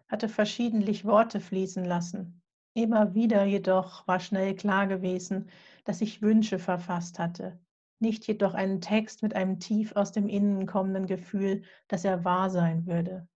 hatte 0.09 0.27
verschiedentlich 0.27 1.05
Worte 1.05 1.39
fließen 1.39 1.85
lassen, 1.85 2.40
Immer 2.73 3.13
wieder 3.13 3.43
jedoch 3.43 4.07
war 4.07 4.21
schnell 4.21 4.55
klar 4.55 4.87
gewesen, 4.87 5.49
dass 5.83 5.99
ich 5.99 6.21
Wünsche 6.21 6.57
verfasst 6.57 7.19
hatte, 7.19 7.59
nicht 7.99 8.25
jedoch 8.27 8.53
einen 8.53 8.79
Text 8.79 9.23
mit 9.23 9.35
einem 9.35 9.59
tief 9.59 9.93
aus 9.97 10.13
dem 10.13 10.29
Innen 10.29 10.67
kommenden 10.67 11.05
Gefühl, 11.05 11.63
dass 11.89 12.05
er 12.05 12.23
wahr 12.23 12.49
sein 12.49 12.85
würde. 12.87 13.27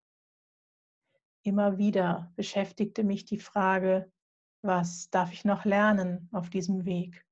Immer 1.43 1.77
wieder 1.77 2.31
beschäftigte 2.37 3.03
mich 3.03 3.25
die 3.25 3.37
Frage, 3.37 4.09
was 4.61 5.09
darf 5.09 5.33
ich 5.33 5.43
noch 5.43 5.65
lernen 5.65 6.29
auf 6.31 6.49
diesem 6.49 6.85
Weg? 6.85 7.25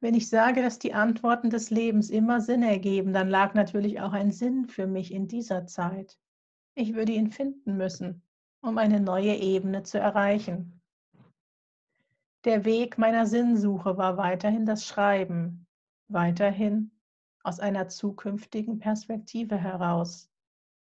Wenn 0.00 0.14
ich 0.14 0.28
sage, 0.28 0.62
dass 0.62 0.78
die 0.78 0.94
Antworten 0.94 1.48
des 1.48 1.70
Lebens 1.70 2.10
immer 2.10 2.40
Sinn 2.42 2.62
ergeben, 2.62 3.14
dann 3.14 3.28
lag 3.28 3.54
natürlich 3.54 4.00
auch 4.00 4.12
ein 4.12 4.30
Sinn 4.30 4.66
für 4.66 4.86
mich 4.86 5.12
in 5.12 5.26
dieser 5.26 5.66
Zeit. 5.66 6.18
Ich 6.74 6.94
würde 6.94 7.12
ihn 7.12 7.30
finden 7.30 7.76
müssen 7.76 8.22
um 8.60 8.78
eine 8.78 9.00
neue 9.00 9.34
Ebene 9.36 9.82
zu 9.82 9.98
erreichen. 9.98 10.80
Der 12.44 12.64
Weg 12.64 12.98
meiner 12.98 13.26
Sinnsuche 13.26 13.96
war 13.98 14.16
weiterhin 14.16 14.64
das 14.64 14.86
Schreiben, 14.86 15.66
weiterhin 16.08 16.90
aus 17.42 17.60
einer 17.60 17.88
zukünftigen 17.88 18.78
Perspektive 18.78 19.56
heraus, 19.56 20.30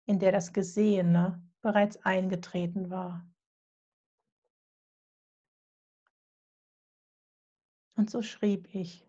in 0.06 0.18
der 0.18 0.32
das 0.32 0.52
Gesehene 0.52 1.42
bereits 1.60 1.96
eingetreten 2.04 2.90
war. 2.90 3.26
Und 7.94 8.10
so 8.10 8.22
schrieb 8.22 8.74
ich. 8.74 9.06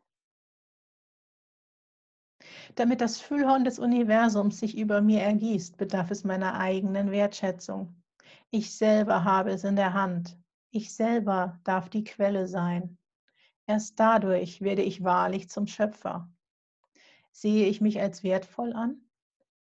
Damit 2.76 3.02
das 3.02 3.20
Füllhorn 3.20 3.64
des 3.64 3.80
Universums 3.80 4.60
sich 4.60 4.78
über 4.78 5.02
mir 5.02 5.22
ergießt, 5.22 5.78
bedarf 5.78 6.12
es 6.12 6.24
meiner 6.24 6.60
eigenen 6.60 7.12
Wertschätzung. 7.12 8.03
Ich 8.56 8.76
selber 8.78 9.24
habe 9.24 9.50
es 9.50 9.64
in 9.64 9.76
der 9.76 9.96
Hand. 9.96 10.38
Ich 10.70 10.94
selber 10.94 11.60
darf 11.64 11.90
die 11.90 12.04
Quelle 12.04 12.48
sein. 12.48 13.00
Erst 13.66 14.00
dadurch 14.00 14.62
werde 14.62 14.84
ich 14.84 15.04
wahrlich 15.04 15.50
zum 15.50 15.66
Schöpfer. 15.66 16.32
Sehe 17.32 17.66
ich 17.66 17.82
mich 17.82 18.00
als 18.00 18.22
wertvoll 18.22 18.74
an? 18.74 19.10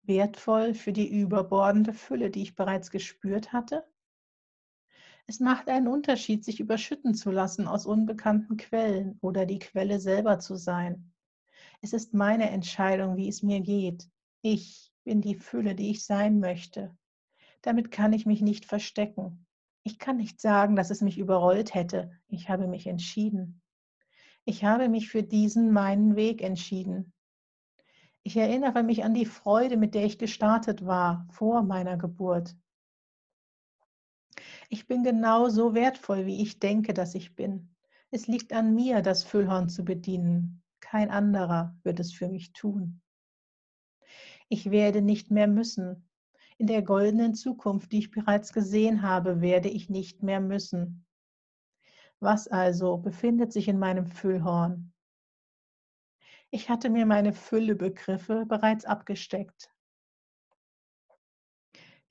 Wertvoll 0.04 0.74
für 0.74 0.92
die 0.92 1.08
überbordende 1.08 1.94
Fülle, 1.94 2.32
die 2.32 2.42
ich 2.42 2.58
bereits 2.58 2.92
gespürt 2.92 3.54
hatte? 3.54 3.86
Es 5.26 5.40
macht 5.40 5.70
einen 5.70 5.88
Unterschied, 5.88 6.44
sich 6.44 6.60
überschütten 6.60 7.16
zu 7.16 7.32
lassen 7.32 7.70
aus 7.70 7.86
unbekannten 7.86 8.58
Quellen 8.58 9.18
oder 9.22 9.46
die 9.46 9.60
Quelle 9.60 10.02
selber 10.02 10.40
zu 10.40 10.58
sein. 10.58 11.14
Es 11.80 11.94
ist 11.94 12.14
meine 12.14 12.50
Entscheidung, 12.50 13.16
wie 13.16 13.30
es 13.30 13.42
mir 13.42 13.62
geht. 13.62 14.10
Ich 14.42 14.92
bin 15.06 15.22
die 15.22 15.36
Fülle, 15.36 15.76
die 15.76 15.92
ich 15.92 16.04
sein 16.04 16.42
möchte. 16.42 16.94
Damit 17.62 17.92
kann 17.92 18.14
ich 18.14 18.26
mich 18.26 18.42
nicht 18.42 18.66
verstecken. 18.66 19.46
Ich 19.84 20.00
kann 20.00 20.18
nicht 20.18 20.40
sagen, 20.40 20.76
dass 20.76 20.90
es 20.92 21.02
mich 21.02 21.18
überrollt 21.18 21.74
hätte. 21.74 22.12
Ich 22.28 22.50
habe 22.50 22.68
mich 22.68 22.88
entschieden. 22.88 23.62
Ich 24.46 24.64
habe 24.64 24.90
mich 24.90 25.10
für 25.10 25.24
diesen 25.24 25.72
meinen 25.72 26.16
Weg 26.16 26.42
entschieden. 26.42 27.14
Ich 28.24 28.38
erinnere 28.38 28.84
mich 28.84 29.04
an 29.04 29.14
die 29.14 29.26
Freude, 29.26 29.78
mit 29.78 29.96
der 29.96 30.06
ich 30.06 30.20
gestartet 30.20 30.86
war 30.86 31.28
vor 31.32 31.64
meiner 31.64 31.98
Geburt. 31.98 32.56
Ich 34.70 34.88
bin 34.88 35.04
genau 35.04 35.50
so 35.50 35.74
wertvoll, 35.74 36.26
wie 36.26 36.42
ich 36.42 36.60
denke, 36.60 36.94
dass 36.94 37.16
ich 37.16 37.36
bin. 37.36 37.76
Es 38.12 38.28
liegt 38.28 38.54
an 38.54 38.76
mir, 38.76 39.02
das 39.02 39.24
Füllhorn 39.24 39.70
zu 39.70 39.84
bedienen. 39.84 40.64
Kein 40.80 41.10
anderer 41.10 41.76
wird 41.84 42.00
es 42.00 42.14
für 42.14 42.28
mich 42.28 42.54
tun. 42.54 43.02
Ich 44.50 44.70
werde 44.70 45.02
nicht 45.02 45.32
mehr 45.32 45.48
müssen. 45.48 46.10
In 46.62 46.68
der 46.68 46.84
goldenen 46.84 47.34
Zukunft, 47.34 47.92
die 47.92 47.98
ich 47.98 48.12
bereits 48.12 48.54
gesehen 48.54 49.02
habe, 49.02 49.42
werde 49.42 49.68
ich 49.68 49.90
nicht 49.90 50.22
mehr 50.22 50.40
müssen. 50.40 51.08
Was 52.20 52.48
also 52.48 52.98
befindet 52.98 53.52
sich 53.52 53.68
in 53.68 53.80
meinem 53.80 54.06
Füllhorn? 54.06 54.94
Ich 56.52 56.70
hatte 56.70 56.92
mir 56.92 57.08
meine 57.08 57.34
Füllebegriffe 57.34 58.46
bereits 58.46 58.86
abgesteckt. 58.86 59.74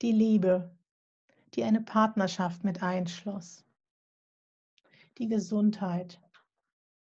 Die 0.01 0.11
Liebe, 0.11 0.77
die 1.53 1.63
eine 1.63 1.79
Partnerschaft 1.79 2.65
mit 2.65 2.83
einschloss. 2.83 3.63
Die 5.17 5.29
Gesundheit 5.29 6.19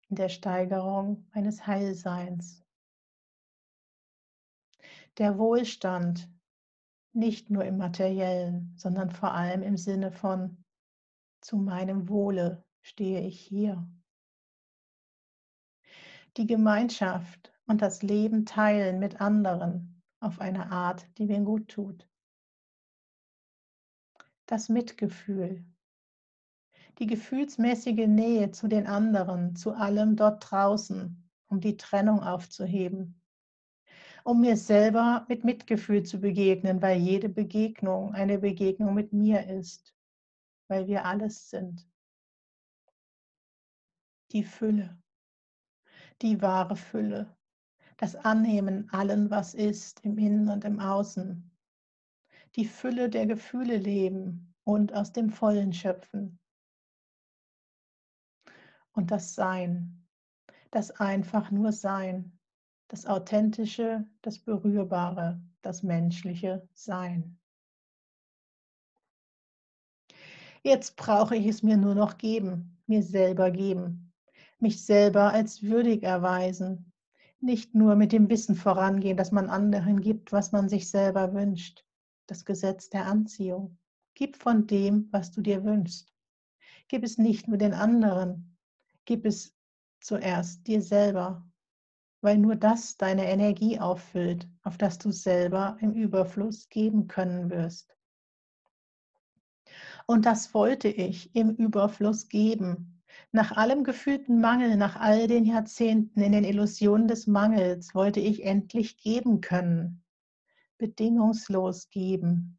in 0.09 0.17
der 0.17 0.29
Steigerung 0.29 1.25
meines 1.33 1.69
Heilseins. 1.69 2.65
Der 5.19 5.39
Wohlstand, 5.39 6.29
nicht 7.19 7.51
nur 7.51 7.65
im 7.65 7.77
materiellen, 7.77 8.73
sondern 8.77 9.11
vor 9.11 9.35
allem 9.35 9.63
im 9.63 9.77
Sinne 9.77 10.13
von 10.13 10.65
zu 11.41 11.57
meinem 11.57 12.09
Wohle 12.09 12.65
stehe 12.81 13.21
ich 13.21 13.39
hier. 13.41 13.87
Die 16.37 16.47
Gemeinschaft 16.47 17.53
und 17.67 17.83
das 17.83 18.03
Leben 18.03 18.47
teilen 18.47 18.99
mit 18.99 19.21
anderen 19.21 20.03
auf 20.21 20.41
eine 20.41 20.71
Art, 20.71 21.07
die 21.19 21.27
mir 21.27 21.41
gut 21.41 21.69
tut. 21.69 22.09
Das 24.47 24.69
Mitgefühl, 24.69 25.65
die 26.99 27.07
gefühlsmäßige 27.07 28.07
Nähe 28.07 28.51
zu 28.51 28.69
den 28.69 28.87
anderen, 28.87 29.55
zu 29.55 29.73
allem 29.73 30.17
dort 30.17 30.51
draußen, 30.51 31.29
um 31.49 31.61
die 31.61 31.77
Trennung 31.77 32.23
aufzuheben, 32.23 33.18
um 34.29 34.43
mir 34.43 34.59
selber 34.59 35.25
mit 35.31 35.43
Mitgefühl 35.43 36.03
zu 36.03 36.21
begegnen, 36.21 36.83
weil 36.83 36.99
jede 36.99 37.31
Begegnung 37.31 38.13
eine 38.13 38.39
Begegnung 38.39 38.93
mit 38.93 39.15
mir 39.15 39.49
ist, 39.49 39.97
weil 40.69 40.87
wir 40.87 41.07
alles 41.07 41.49
sind. 41.49 41.89
Die 44.33 44.45
Fülle, 44.45 45.03
die 46.21 46.43
wahre 46.43 46.77
Fülle, 46.77 47.35
das 47.97 48.17
Annehmen 48.17 48.91
allen, 48.91 49.31
was 49.31 49.55
ist, 49.55 50.05
im 50.05 50.19
Innen 50.19 50.51
und 50.51 50.67
im 50.67 50.79
Außen, 50.79 51.51
die 52.55 52.67
Fülle 52.67 53.09
der 53.09 53.25
Gefühle 53.25 53.79
leben 53.79 54.55
und 54.63 54.93
aus 54.93 55.11
dem 55.11 55.31
Vollen 55.31 55.73
schöpfen. 55.73 56.39
Und 58.93 59.11
das 59.11 59.35
Sein, 59.35 60.07
das 60.71 60.91
einfach 60.91 61.51
nur 61.51 61.73
Sein, 61.73 62.38
das 62.89 63.07
authentische, 63.07 64.07
das 64.23 64.39
berührbare, 64.39 65.41
das 65.63 65.83
menschliche 65.83 66.67
Sein. 66.73 67.39
Jetzt 70.63 70.97
brauche 70.97 71.37
ich 71.37 71.47
es 71.47 71.63
mir 71.63 71.77
nur 71.77 71.95
noch 71.95 72.19
geben, 72.19 72.79
mir 72.87 73.03
selber 73.03 73.51
geben, 73.51 74.13
mich 74.59 74.85
selber 74.85 75.33
als 75.33 75.63
würdig 75.63 76.03
erweisen, 76.03 76.93
nicht 77.41 77.75
nur 77.75 77.95
mit 77.95 78.13
dem 78.13 78.29
Wissen 78.29 78.57
vorangehen, 78.57 79.17
dass 79.17 79.31
man 79.31 79.49
anderen 79.49 80.01
gibt, 80.01 80.33
was 80.33 80.51
man 80.51 80.69
sich 80.69 80.91
selber 80.91 81.33
wünscht, 81.33 81.85
das 82.27 82.45
Gesetz 82.45 82.91
der 82.91 83.07
Anziehung. 83.07 83.79
Gib 84.15 84.37
von 84.37 84.67
dem, 84.67 85.09
was 85.13 85.31
du 85.31 85.41
dir 85.43 85.63
wünschst. 85.63 86.13
Gib 86.89 87.05
es 87.05 87.19
nicht 87.19 87.47
nur 87.47 87.59
den 87.59 87.75
anderen, 87.75 88.57
gib 89.05 89.25
es 89.25 89.55
zuerst 90.01 90.67
dir 90.67 90.83
selber, 90.83 91.48
weil 92.29 92.37
nur 92.37 92.57
das 92.57 92.99
deine 92.99 93.27
Energie 93.27 93.81
auffüllt, 93.81 94.47
auf 94.63 94.77
das 94.77 94.99
du 94.99 95.11
selber 95.11 95.79
im 95.81 95.95
Überfluss 95.95 96.69
geben 96.69 97.09
können 97.09 97.49
wirst. 97.49 97.97
Und 100.07 100.27
das 100.27 100.53
wollte 100.53 100.89
ich 100.89 101.35
im 101.35 101.55
Überfluss 101.55 102.29
geben. 102.29 103.03
Nach 103.33 103.57
allem 103.57 103.83
gefühlten 103.83 104.43
Mangel, 104.43 104.77
nach 104.77 104.97
all 104.97 105.27
den 105.27 105.47
Jahrzehnten 105.47 106.21
in 106.21 106.33
den 106.33 106.45
Illusionen 106.45 107.09
des 107.09 107.27
Mangels 107.27 107.95
wollte 107.95 108.21
ich 108.21 108.45
endlich 108.45 108.99
geben 108.99 109.41
können 109.41 110.05
bedingungslos 110.77 111.89
geben. 111.89 112.59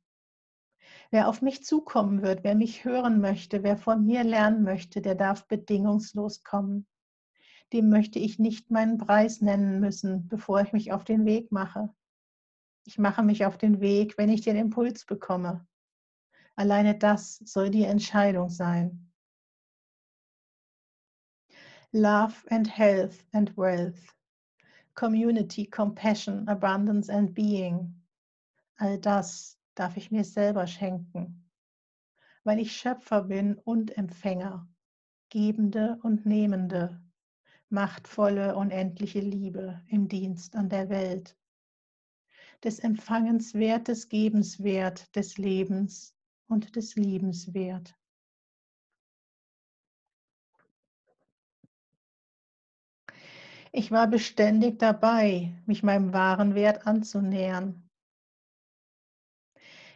Wer 1.11 1.27
auf 1.27 1.43
mich 1.43 1.63
zukommen 1.63 2.23
wird, 2.23 2.43
wer 2.43 2.55
mich 2.55 2.85
hören 2.85 3.21
möchte, 3.21 3.61
wer 3.61 3.77
von 3.77 4.03
mir 4.03 4.23
lernen 4.23 4.63
möchte, 4.63 4.99
der 4.99 5.13
darf 5.13 5.47
bedingungslos 5.47 6.43
kommen. 6.43 6.87
Dem 7.73 7.89
möchte 7.89 8.19
ich 8.19 8.39
nicht 8.39 8.71
meinen 8.71 8.97
Preis 8.97 9.41
nennen 9.41 9.79
müssen, 9.79 10.27
bevor 10.27 10.61
ich 10.61 10.73
mich 10.73 10.91
auf 10.91 11.03
den 11.03 11.25
Weg 11.25 11.51
mache. 11.51 11.93
Ich 12.85 12.97
mache 12.97 13.23
mich 13.23 13.45
auf 13.45 13.57
den 13.57 13.79
Weg, 13.81 14.17
wenn 14.17 14.29
ich 14.29 14.41
den 14.41 14.55
Impuls 14.55 15.05
bekomme. 15.05 15.67
Alleine 16.55 16.97
das 16.97 17.37
soll 17.45 17.69
die 17.69 17.83
Entscheidung 17.83 18.49
sein. 18.49 19.11
Love 21.91 22.33
and 22.49 22.67
health 22.67 23.25
and 23.33 23.55
wealth. 23.57 24.15
Community, 24.95 25.65
compassion, 25.65 26.47
abundance 26.47 27.09
and 27.09 27.33
being 27.33 27.99
All 28.81 28.97
das 28.97 29.59
darf 29.75 29.97
ich 29.97 30.09
mir 30.09 30.23
selber 30.23 30.65
schenken, 30.65 31.51
weil 32.45 32.59
ich 32.59 32.77
Schöpfer 32.77 33.23
bin 33.23 33.57
und 33.57 33.97
Empfänger, 33.97 34.69
Gebende 35.29 35.99
und 36.01 36.25
Nehmende, 36.25 37.01
machtvolle, 37.71 38.55
unendliche 38.55 39.19
Liebe 39.19 39.81
im 39.87 40.07
Dienst 40.07 40.55
an 40.55 40.69
der 40.69 40.89
Welt, 40.89 41.37
des 42.63 42.79
Empfangens 42.79 43.53
wert, 43.53 43.87
des 43.87 44.09
Gebens 44.09 44.63
wert, 44.63 45.15
des 45.15 45.37
Lebens 45.37 46.15
und 46.47 46.75
des 46.75 46.95
Liebens 46.95 47.53
wert. 47.53 47.95
Ich 53.71 53.91
war 53.91 54.07
beständig 54.07 54.79
dabei, 54.79 55.53
mich 55.65 55.83
meinem 55.83 56.11
wahren 56.11 56.55
Wert 56.55 56.87
anzunähern 56.87 57.89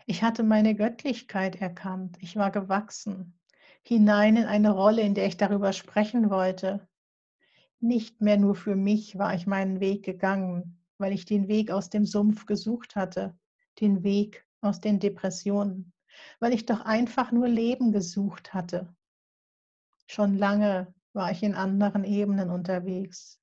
ich 0.05 0.21
hatte 0.21 0.43
meine 0.43 0.75
Göttlichkeit 0.75 1.62
erkannt. 1.62 2.17
Ich 2.19 2.36
war 2.36 2.51
gewachsen, 2.51 3.39
hinein 3.83 4.36
in 4.36 4.45
eine 4.45 4.71
Rolle, 4.71 5.01
in 5.01 5.13
der 5.13 5.27
ich 5.27 5.38
darüber 5.38 5.71
sprechen 5.71 6.29
wollte. 6.29 6.88
Nicht 7.83 8.21
mehr 8.21 8.37
nur 8.37 8.55
für 8.55 8.77
mich 8.77 9.17
war 9.17 9.35
ich 9.35 9.45
meinen 9.45 9.81
Weg 9.81 10.05
gegangen, 10.05 10.79
weil 10.97 11.11
ich 11.11 11.25
den 11.25 11.49
Weg 11.49 11.69
aus 11.69 11.89
dem 11.89 12.05
Sumpf 12.05 12.45
gesucht 12.45 12.95
hatte, 12.95 13.37
den 13.81 14.03
Weg 14.03 14.47
aus 14.61 14.79
den 14.79 15.01
Depressionen, 15.01 15.91
weil 16.39 16.53
ich 16.53 16.65
doch 16.65 16.79
einfach 16.79 17.33
nur 17.33 17.49
Leben 17.49 17.91
gesucht 17.91 18.53
hatte. 18.53 18.95
Schon 20.07 20.37
lange 20.37 20.93
war 21.11 21.29
ich 21.31 21.43
in 21.43 21.55
anderen 21.55 22.05
Ebenen 22.05 22.51
unterwegs. 22.51 23.41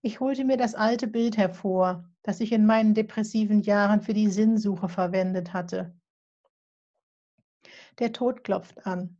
Ich 0.00 0.20
holte 0.20 0.46
mir 0.46 0.56
das 0.56 0.74
alte 0.74 1.06
Bild 1.06 1.36
hervor, 1.36 2.08
das 2.22 2.40
ich 2.40 2.52
in 2.52 2.64
meinen 2.64 2.94
depressiven 2.94 3.60
Jahren 3.60 4.00
für 4.00 4.14
die 4.14 4.30
Sinnsuche 4.30 4.88
verwendet 4.88 5.52
hatte. 5.52 5.94
Der 7.98 8.14
Tod 8.14 8.42
klopft 8.42 8.86
an 8.86 9.18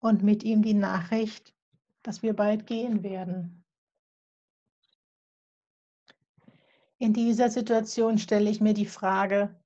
und 0.00 0.22
mit 0.22 0.42
ihm 0.42 0.60
die 0.60 0.74
Nachricht, 0.74 1.54
dass 2.02 2.22
wir 2.22 2.34
bald 2.34 2.66
gehen 2.66 3.02
werden. 3.02 3.64
In 6.98 7.12
dieser 7.12 7.50
Situation 7.50 8.18
stelle 8.18 8.48
ich 8.48 8.60
mir 8.60 8.74
die 8.74 8.86
Frage, 8.86 9.60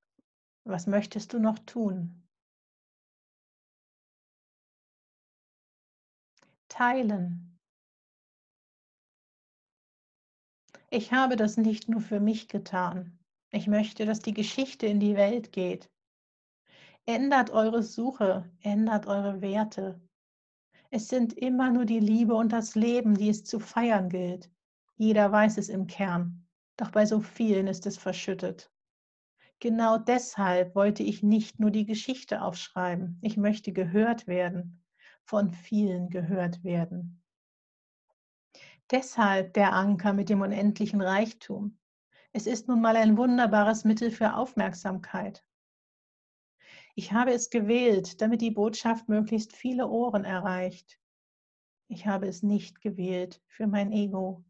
was 0.65 0.87
möchtest 0.87 1.33
du 1.33 1.39
noch 1.39 1.59
tun? 1.61 2.27
Teilen. 6.69 7.59
Ich 10.91 11.13
habe 11.13 11.37
das 11.37 11.57
nicht 11.57 11.89
nur 11.89 12.01
für 12.01 12.21
mich 12.21 12.49
getan. 12.49 13.19
Ich 13.51 13.67
möchte, 13.67 14.07
dass 14.07 14.21
die 14.21 14.35
Geschichte 14.35 14.87
in 14.87 15.01
die 15.01 15.15
Welt 15.15 15.53
geht. 15.53 15.91
Ändert 17.05 17.51
eure 17.51 17.83
Suche, 17.83 18.51
ändert 18.61 19.07
eure 19.07 19.41
Werte, 19.41 20.01
es 20.97 21.09
sind 21.09 21.35
immer 21.35 21.71
nur 21.71 21.85
die 21.85 22.01
Liebe 22.01 22.35
und 22.35 22.53
das 22.53 22.75
Leben, 22.75 23.19
die 23.19 23.29
es 23.29 23.45
zu 23.45 23.61
feiern 23.61 24.09
gilt. 24.09 24.51
Jeder 24.97 25.31
weiß 25.31 25.59
es 25.59 25.69
im 25.69 25.87
Kern, 25.87 26.47
doch 26.79 26.91
bei 26.91 27.05
so 27.05 27.21
vielen 27.21 27.67
ist 27.67 27.85
es 27.85 27.99
verschüttet. 27.99 28.73
Genau 29.61 29.99
deshalb 29.99 30.75
wollte 30.75 31.03
ich 31.03 31.23
nicht 31.23 31.61
nur 31.61 31.71
die 31.71 31.85
Geschichte 31.85 32.41
aufschreiben. 32.41 33.19
Ich 33.21 33.37
möchte 33.37 33.75
gehört 33.75 34.27
werden, 34.27 34.83
von 35.23 35.51
vielen 35.51 36.09
gehört 36.09 36.65
werden. 36.65 37.23
Deshalb 38.91 39.53
der 39.53 39.75
Anker 39.75 40.15
mit 40.15 40.31
dem 40.31 40.41
unendlichen 40.41 41.03
Reichtum. 41.03 41.77
Es 42.33 42.47
ist 42.47 42.69
nun 42.69 42.81
mal 42.81 42.97
ein 42.97 43.19
wunderbares 43.19 43.85
Mittel 43.85 44.11
für 44.11 44.35
Aufmerksamkeit. 44.35 45.45
Ich 46.99 47.13
habe 47.13 47.35
es 47.35 47.51
gewählt, 47.51 48.23
damit 48.23 48.41
die 48.41 48.51
Botschaft 48.51 49.11
möglichst 49.11 49.55
viele 49.55 49.87
Ohren 49.87 50.25
erreicht. 50.25 50.99
Ich 51.89 52.07
habe 52.07 52.27
es 52.27 52.43
nicht 52.43 52.81
gewählt 52.81 53.43
für 53.49 53.67
mein 53.67 53.93
Ego. 53.93 54.43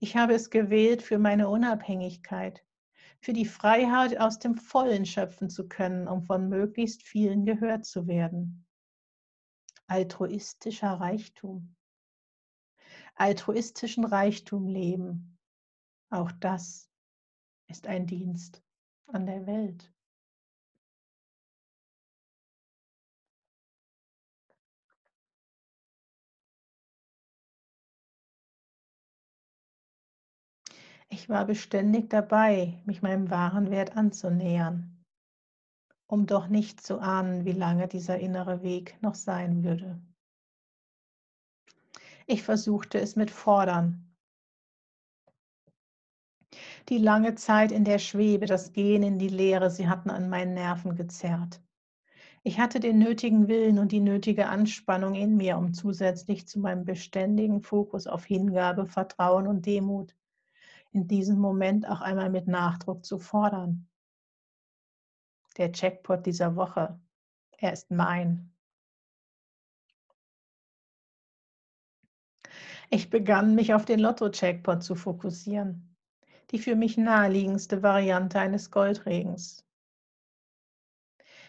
Ich 0.00 0.16
habe 0.16 0.34
es 0.34 0.50
gewählt 0.50 1.02
für 1.02 1.20
meine 1.20 1.48
Unabhängigkeit, 1.48 2.64
für 3.20 3.32
die 3.32 3.44
Freiheit, 3.44 4.18
aus 4.18 4.40
dem 4.40 4.56
Vollen 4.56 5.06
schöpfen 5.06 5.48
zu 5.48 5.68
können, 5.68 6.08
um 6.08 6.24
von 6.24 6.48
möglichst 6.48 7.04
vielen 7.04 7.44
gehört 7.44 7.84
zu 7.84 8.08
werden. 8.08 8.66
Altruistischer 9.86 10.94
Reichtum. 10.94 11.76
Altruistischen 13.14 14.04
Reichtum 14.04 14.66
leben. 14.66 15.38
Auch 16.10 16.32
das 16.32 16.90
ist 17.68 17.86
ein 17.86 18.08
Dienst 18.08 18.64
an 19.06 19.26
der 19.26 19.46
Welt. 19.46 19.92
Ich 31.12 31.28
war 31.28 31.44
beständig 31.44 32.08
dabei, 32.08 32.80
mich 32.84 33.02
meinem 33.02 33.30
wahren 33.30 33.72
Wert 33.72 33.96
anzunähern, 33.96 35.04
um 36.06 36.24
doch 36.24 36.46
nicht 36.46 36.80
zu 36.80 37.00
ahnen, 37.00 37.44
wie 37.44 37.52
lange 37.52 37.88
dieser 37.88 38.20
innere 38.20 38.62
Weg 38.62 38.96
noch 39.02 39.16
sein 39.16 39.64
würde. 39.64 40.00
Ich 42.28 42.44
versuchte 42.44 43.00
es 43.00 43.16
mit 43.16 43.32
Fordern. 43.32 44.14
Die 46.88 46.98
lange 46.98 47.34
Zeit 47.34 47.72
in 47.72 47.84
der 47.84 47.98
Schwebe, 47.98 48.46
das 48.46 48.72
Gehen 48.72 49.02
in 49.02 49.18
die 49.18 49.28
Leere, 49.28 49.68
sie 49.68 49.88
hatten 49.88 50.10
an 50.10 50.30
meinen 50.30 50.54
Nerven 50.54 50.94
gezerrt. 50.94 51.60
Ich 52.44 52.60
hatte 52.60 52.78
den 52.78 53.00
nötigen 53.00 53.48
Willen 53.48 53.80
und 53.80 53.90
die 53.90 54.00
nötige 54.00 54.46
Anspannung 54.46 55.16
in 55.16 55.36
mir, 55.36 55.58
um 55.58 55.74
zusätzlich 55.74 56.46
zu 56.46 56.60
meinem 56.60 56.84
beständigen 56.84 57.62
Fokus 57.62 58.06
auf 58.06 58.24
Hingabe, 58.24 58.86
Vertrauen 58.86 59.48
und 59.48 59.66
Demut 59.66 60.14
in 60.92 61.06
diesem 61.06 61.38
Moment 61.38 61.88
auch 61.88 62.00
einmal 62.00 62.30
mit 62.30 62.48
Nachdruck 62.48 63.04
zu 63.04 63.18
fordern. 63.18 63.88
Der 65.56 65.70
Jackpot 65.72 66.26
dieser 66.26 66.56
Woche, 66.56 66.98
er 67.58 67.72
ist 67.72 67.90
mein. 67.90 68.52
Ich 72.90 73.10
begann 73.10 73.54
mich 73.54 73.72
auf 73.72 73.84
den 73.84 74.00
Lotto-Jackpot 74.00 74.82
zu 74.82 74.96
fokussieren, 74.96 75.96
die 76.50 76.58
für 76.58 76.74
mich 76.74 76.96
naheliegendste 76.96 77.82
Variante 77.82 78.40
eines 78.40 78.70
Goldregens. 78.72 79.64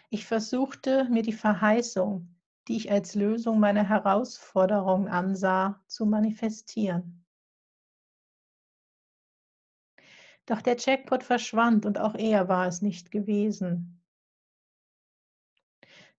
Ich 0.08 0.26
versuchte, 0.26 1.08
mir 1.08 1.22
die 1.22 1.32
Verheißung, 1.32 2.36
die 2.68 2.76
ich 2.76 2.92
als 2.92 3.14
Lösung 3.14 3.58
meiner 3.58 3.88
Herausforderung 3.88 5.08
ansah, 5.08 5.82
zu 5.88 6.06
manifestieren. 6.06 7.21
Doch 10.46 10.60
der 10.60 10.76
Jackpot 10.76 11.22
verschwand 11.22 11.86
und 11.86 11.98
auch 11.98 12.14
er 12.14 12.48
war 12.48 12.66
es 12.66 12.82
nicht 12.82 13.10
gewesen. 13.10 14.02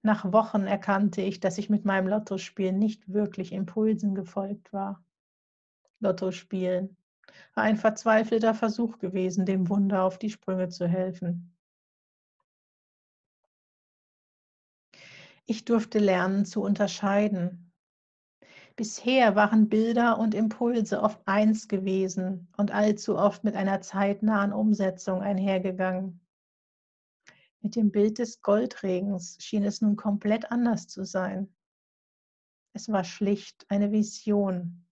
Nach 0.01 0.31
Wochen 0.33 0.63
erkannte 0.63 1.21
ich, 1.21 1.39
dass 1.39 1.57
ich 1.57 1.69
mit 1.69 1.85
meinem 1.85 2.07
Lottospiel 2.07 2.73
nicht 2.73 3.11
wirklich 3.11 3.53
Impulsen 3.53 4.15
gefolgt 4.15 4.73
war. 4.73 5.03
Lottospielen 5.99 6.97
war 7.53 7.63
ein 7.63 7.77
verzweifelter 7.77 8.53
Versuch 8.53 8.99
gewesen, 8.99 9.45
dem 9.45 9.69
Wunder 9.69 10.03
auf 10.03 10.17
die 10.19 10.29
Sprünge 10.29 10.69
zu 10.69 10.87
helfen. 10.87 11.55
Ich 15.45 15.65
durfte 15.65 15.99
lernen 15.99 16.45
zu 16.45 16.61
unterscheiden, 16.61 17.62
Bisher 18.75 19.35
waren 19.35 19.69
Bilder 19.69 20.17
und 20.17 20.33
Impulse 20.33 21.01
oft 21.01 21.21
eins 21.27 21.67
gewesen 21.67 22.47
und 22.57 22.71
allzu 22.71 23.17
oft 23.17 23.43
mit 23.43 23.55
einer 23.55 23.81
zeitnahen 23.81 24.51
Umsetzung 24.51 25.21
einhergegangen. 25.21 26.21
Mit 27.61 27.75
dem 27.75 27.91
Bild 27.91 28.17
des 28.17 28.41
Goldregens 28.41 29.37
schien 29.39 29.63
es 29.63 29.81
nun 29.81 29.95
komplett 29.95 30.51
anders 30.51 30.87
zu 30.87 31.05
sein. 31.05 31.55
Es 32.73 32.91
war 32.91 33.03
schlicht 33.03 33.63
eine 33.69 33.91
Vision, 33.91 34.87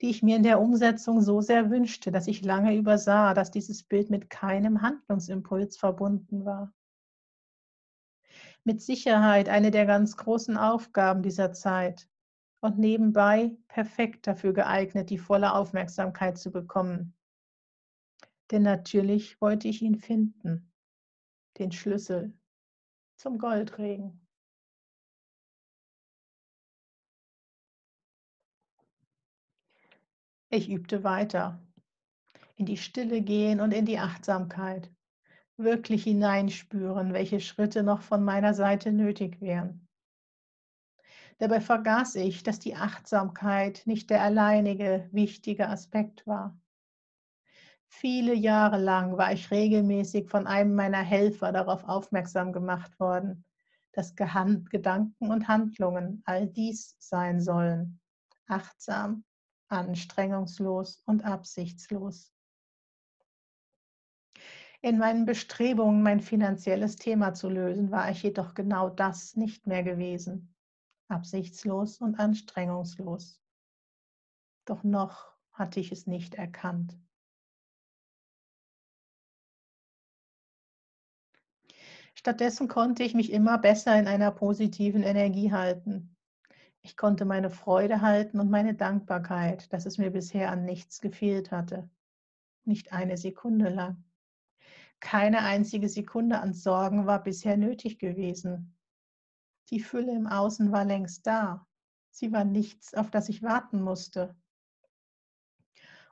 die 0.00 0.10
ich 0.10 0.24
mir 0.24 0.34
in 0.34 0.42
der 0.42 0.60
Umsetzung 0.60 1.22
so 1.22 1.40
sehr 1.40 1.70
wünschte, 1.70 2.10
dass 2.10 2.26
ich 2.26 2.44
lange 2.44 2.76
übersah, 2.76 3.34
dass 3.34 3.52
dieses 3.52 3.84
Bild 3.84 4.10
mit 4.10 4.30
keinem 4.30 4.82
Handlungsimpuls 4.82 5.76
verbunden 5.76 6.44
war. 6.44 6.74
Mit 8.64 8.82
Sicherheit 8.82 9.48
eine 9.48 9.70
der 9.70 9.86
ganz 9.86 10.16
großen 10.16 10.56
Aufgaben 10.56 11.22
dieser 11.22 11.52
Zeit, 11.52 12.08
und 12.62 12.78
nebenbei 12.78 13.56
perfekt 13.66 14.26
dafür 14.26 14.52
geeignet, 14.52 15.10
die 15.10 15.18
volle 15.18 15.52
Aufmerksamkeit 15.52 16.38
zu 16.38 16.52
bekommen. 16.52 17.12
Denn 18.50 18.62
natürlich 18.62 19.40
wollte 19.40 19.66
ich 19.66 19.82
ihn 19.82 19.96
finden, 19.96 20.72
den 21.58 21.72
Schlüssel 21.72 22.32
zum 23.16 23.38
Goldregen. 23.38 24.26
Ich 30.50 30.70
übte 30.70 31.02
weiter, 31.02 31.60
in 32.54 32.66
die 32.66 32.76
Stille 32.76 33.22
gehen 33.22 33.60
und 33.60 33.72
in 33.72 33.86
die 33.86 33.98
Achtsamkeit, 33.98 34.92
wirklich 35.56 36.04
hineinspüren, 36.04 37.12
welche 37.12 37.40
Schritte 37.40 37.82
noch 37.82 38.02
von 38.02 38.22
meiner 38.22 38.54
Seite 38.54 38.92
nötig 38.92 39.40
wären. 39.40 39.88
Dabei 41.42 41.60
vergaß 41.60 42.14
ich, 42.14 42.44
dass 42.44 42.60
die 42.60 42.76
Achtsamkeit 42.76 43.82
nicht 43.84 44.10
der 44.10 44.22
alleinige 44.22 45.08
wichtige 45.10 45.68
Aspekt 45.68 46.24
war. 46.24 46.56
Viele 47.88 48.32
Jahre 48.32 48.78
lang 48.78 49.16
war 49.16 49.32
ich 49.32 49.50
regelmäßig 49.50 50.30
von 50.30 50.46
einem 50.46 50.76
meiner 50.76 51.02
Helfer 51.02 51.50
darauf 51.50 51.82
aufmerksam 51.82 52.52
gemacht 52.52 53.00
worden, 53.00 53.44
dass 53.90 54.14
Gedanken 54.14 55.32
und 55.32 55.48
Handlungen 55.48 56.22
all 56.26 56.46
dies 56.46 56.94
sein 57.00 57.40
sollen. 57.40 57.98
Achtsam, 58.46 59.24
anstrengungslos 59.66 61.02
und 61.06 61.24
absichtslos. 61.24 62.32
In 64.80 64.96
meinen 64.96 65.26
Bestrebungen, 65.26 66.04
mein 66.04 66.20
finanzielles 66.20 66.94
Thema 66.94 67.34
zu 67.34 67.48
lösen, 67.48 67.90
war 67.90 68.12
ich 68.12 68.22
jedoch 68.22 68.54
genau 68.54 68.90
das 68.90 69.34
nicht 69.34 69.66
mehr 69.66 69.82
gewesen 69.82 70.52
absichtslos 71.12 72.00
und 72.00 72.18
anstrengungslos. 72.18 73.40
Doch 74.64 74.82
noch 74.82 75.32
hatte 75.52 75.78
ich 75.78 75.92
es 75.92 76.06
nicht 76.06 76.34
erkannt. 76.34 76.98
Stattdessen 82.14 82.68
konnte 82.68 83.02
ich 83.02 83.14
mich 83.14 83.32
immer 83.32 83.58
besser 83.58 83.98
in 83.98 84.06
einer 84.06 84.30
positiven 84.30 85.02
Energie 85.02 85.52
halten. 85.52 86.16
Ich 86.82 86.96
konnte 86.96 87.24
meine 87.24 87.50
Freude 87.50 88.00
halten 88.00 88.40
und 88.40 88.50
meine 88.50 88.74
Dankbarkeit, 88.74 89.72
dass 89.72 89.86
es 89.86 89.98
mir 89.98 90.10
bisher 90.10 90.50
an 90.50 90.64
nichts 90.64 91.00
gefehlt 91.00 91.50
hatte. 91.50 91.88
Nicht 92.64 92.92
eine 92.92 93.16
Sekunde 93.16 93.68
lang. 93.68 94.04
Keine 95.00 95.40
einzige 95.40 95.88
Sekunde 95.88 96.40
an 96.40 96.52
Sorgen 96.52 97.06
war 97.06 97.22
bisher 97.22 97.56
nötig 97.56 97.98
gewesen. 97.98 98.71
Die 99.70 99.80
Fülle 99.80 100.14
im 100.14 100.26
Außen 100.26 100.72
war 100.72 100.84
längst 100.84 101.26
da. 101.26 101.66
Sie 102.10 102.32
war 102.32 102.44
nichts, 102.44 102.94
auf 102.94 103.10
das 103.10 103.28
ich 103.28 103.42
warten 103.42 103.82
musste. 103.82 104.36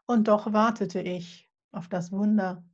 Und 0.06 0.28
doch 0.28 0.52
wartete 0.52 1.00
ich 1.00 1.48
auf 1.72 1.88
das 1.88 2.10
Wunder. 2.10 2.64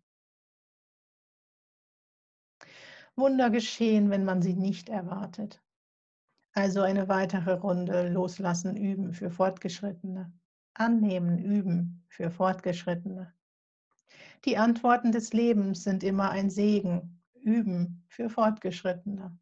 Wunder 3.17 3.51
geschehen, 3.51 4.11
wenn 4.11 4.25
man 4.25 4.43
sie 4.43 4.55
nicht 4.55 4.89
erwartet. 4.89 5.63
Also 6.53 6.83
eine 6.83 7.09
weitere 7.09 7.53
Runde 7.53 8.09
Loslassen 8.09 8.77
üben 8.77 9.13
für 9.13 9.31
Fortgeschrittene. 9.31 10.33
Annehmen 10.75 11.39
üben 11.39 12.05
für 12.09 12.31
Fortgeschrittene. 12.31 13.35
Die 14.45 14.57
Antworten 14.57 15.13
des 15.13 15.33
Lebens 15.33 15.83
sind 15.83 16.05
immer 16.05 16.31
ein 16.31 16.51
Segen. 16.51 17.23
Üben 17.35 18.05
für 18.09 18.31
Fortgeschrittene. 18.31 19.39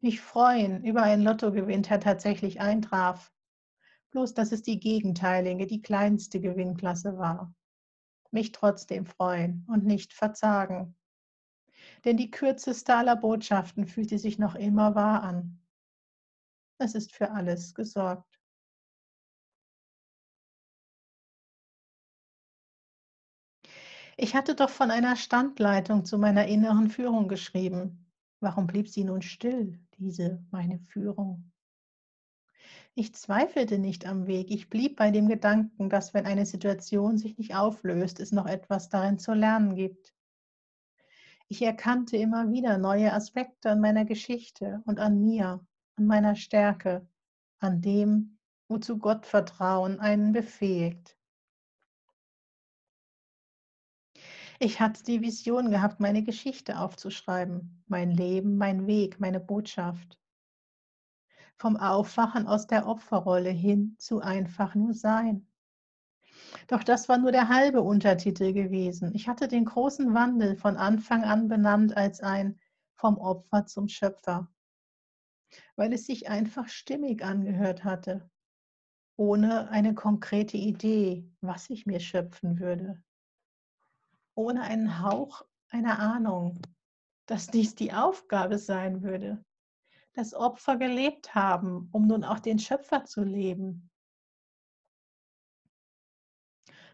Mich 0.00 0.20
freuen 0.20 0.84
über 0.84 1.02
einen 1.02 1.22
Lottogewinn, 1.22 1.82
der 1.82 1.98
tatsächlich 1.98 2.60
eintraf. 2.60 3.32
Bloß, 4.10 4.32
dass 4.32 4.52
es 4.52 4.62
die 4.62 4.78
gegenteilige, 4.78 5.66
die 5.66 5.82
kleinste 5.82 6.40
Gewinnklasse 6.40 7.18
war. 7.18 7.54
Mich 8.30 8.52
trotzdem 8.52 9.06
freuen 9.06 9.66
und 9.68 9.84
nicht 9.84 10.12
verzagen. 10.12 10.96
Denn 12.04 12.16
die 12.16 12.30
kürzeste 12.30 12.94
aller 12.94 13.16
Botschaften 13.16 13.86
fühlte 13.86 14.18
sich 14.18 14.38
noch 14.38 14.54
immer 14.54 14.94
wahr 14.94 15.22
an. 15.22 15.60
Es 16.78 16.94
ist 16.94 17.12
für 17.12 17.32
alles 17.32 17.74
gesorgt. 17.74 18.40
Ich 24.16 24.34
hatte 24.34 24.54
doch 24.54 24.70
von 24.70 24.90
einer 24.90 25.16
Standleitung 25.16 26.04
zu 26.04 26.18
meiner 26.18 26.46
inneren 26.46 26.88
Führung 26.88 27.28
geschrieben. 27.28 28.07
Warum 28.40 28.66
blieb 28.66 28.88
sie 28.88 29.04
nun 29.04 29.22
still, 29.22 29.78
diese 29.98 30.44
meine 30.50 30.78
Führung? 30.78 31.50
Ich 32.94 33.14
zweifelte 33.14 33.78
nicht 33.78 34.06
am 34.06 34.26
Weg. 34.26 34.50
Ich 34.50 34.70
blieb 34.70 34.96
bei 34.96 35.10
dem 35.10 35.28
Gedanken, 35.28 35.88
dass 35.88 36.14
wenn 36.14 36.26
eine 36.26 36.46
Situation 36.46 37.18
sich 37.18 37.38
nicht 37.38 37.54
auflöst, 37.54 38.20
es 38.20 38.32
noch 38.32 38.46
etwas 38.46 38.88
darin 38.88 39.18
zu 39.18 39.34
lernen 39.34 39.74
gibt. 39.74 40.14
Ich 41.48 41.62
erkannte 41.62 42.16
immer 42.16 42.50
wieder 42.50 42.78
neue 42.78 43.12
Aspekte 43.12 43.70
an 43.70 43.80
meiner 43.80 44.04
Geschichte 44.04 44.82
und 44.84 45.00
an 45.00 45.20
mir, 45.20 45.64
an 45.96 46.06
meiner 46.06 46.36
Stärke, 46.36 47.08
an 47.58 47.80
dem, 47.80 48.38
wozu 48.68 48.98
Gottvertrauen 48.98 49.98
einen 49.98 50.32
befähigt. 50.32 51.17
Ich 54.60 54.80
hatte 54.80 55.04
die 55.04 55.20
Vision 55.20 55.70
gehabt, 55.70 56.00
meine 56.00 56.24
Geschichte 56.24 56.80
aufzuschreiben, 56.80 57.84
mein 57.86 58.10
Leben, 58.10 58.56
mein 58.56 58.88
Weg, 58.88 59.20
meine 59.20 59.38
Botschaft. 59.38 60.18
Vom 61.56 61.76
Aufwachen 61.76 62.48
aus 62.48 62.66
der 62.66 62.88
Opferrolle 62.88 63.50
hin 63.50 63.94
zu 63.98 64.20
einfach 64.20 64.74
nur 64.74 64.94
sein. 64.94 65.46
Doch 66.66 66.82
das 66.82 67.08
war 67.08 67.18
nur 67.18 67.30
der 67.30 67.48
halbe 67.48 67.82
Untertitel 67.82 68.52
gewesen. 68.52 69.14
Ich 69.14 69.28
hatte 69.28 69.46
den 69.46 69.64
großen 69.64 70.12
Wandel 70.12 70.56
von 70.56 70.76
Anfang 70.76 71.22
an 71.22 71.46
benannt 71.46 71.96
als 71.96 72.20
ein 72.20 72.58
vom 72.96 73.16
Opfer 73.16 73.66
zum 73.66 73.86
Schöpfer, 73.86 74.48
weil 75.76 75.92
es 75.92 76.04
sich 76.04 76.28
einfach 76.28 76.66
stimmig 76.66 77.22
angehört 77.22 77.84
hatte, 77.84 78.28
ohne 79.16 79.68
eine 79.68 79.94
konkrete 79.94 80.56
Idee, 80.56 81.30
was 81.40 81.70
ich 81.70 81.86
mir 81.86 82.00
schöpfen 82.00 82.58
würde 82.58 83.00
ohne 84.38 84.62
einen 84.62 85.02
Hauch 85.02 85.44
einer 85.68 85.98
Ahnung, 85.98 86.62
dass 87.26 87.48
dies 87.48 87.74
die 87.74 87.92
Aufgabe 87.92 88.56
sein 88.56 89.02
würde, 89.02 89.44
das 90.12 90.32
Opfer 90.32 90.76
gelebt 90.76 91.34
haben, 91.34 91.88
um 91.90 92.06
nun 92.06 92.22
auch 92.22 92.38
den 92.38 92.60
Schöpfer 92.60 93.04
zu 93.04 93.24
leben. 93.24 93.90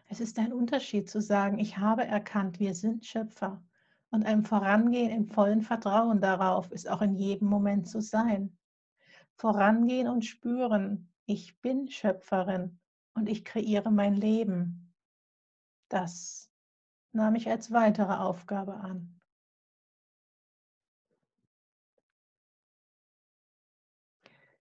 Es 0.07 0.19
ist 0.19 0.39
ein 0.39 0.53
Unterschied 0.53 1.07
zu 1.07 1.21
sagen, 1.21 1.59
ich 1.59 1.77
habe 1.77 2.03
erkannt, 2.03 2.59
wir 2.59 2.73
sind 2.73 3.05
Schöpfer 3.05 3.63
und 4.09 4.25
einem 4.25 4.43
Vorangehen 4.43 5.11
im 5.11 5.27
vollen 5.27 5.61
Vertrauen 5.61 6.21
darauf 6.21 6.71
ist 6.71 6.89
auch 6.89 7.03
in 7.03 7.15
jedem 7.15 7.47
Moment 7.47 7.87
zu 7.87 8.01
sein. 8.01 8.57
Vorangehen 9.35 10.07
und 10.07 10.25
spüren, 10.25 11.11
ich 11.27 11.61
bin 11.61 11.89
Schöpferin 11.89 12.79
und 13.13 13.29
ich 13.29 13.45
kreiere 13.45 13.91
mein 13.91 14.15
Leben. 14.15 14.93
Das 15.89 16.49
nahm 17.15 17.35
ich 17.35 17.49
als 17.49 17.71
weitere 17.71 18.13
Aufgabe 18.13 18.75
an. 18.75 19.19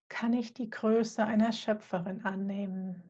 Kann 0.08 0.32
ich 0.32 0.54
die 0.54 0.70
Größe 0.70 1.24
einer 1.24 1.52
Schöpferin 1.52 2.24
annehmen? 2.24 3.02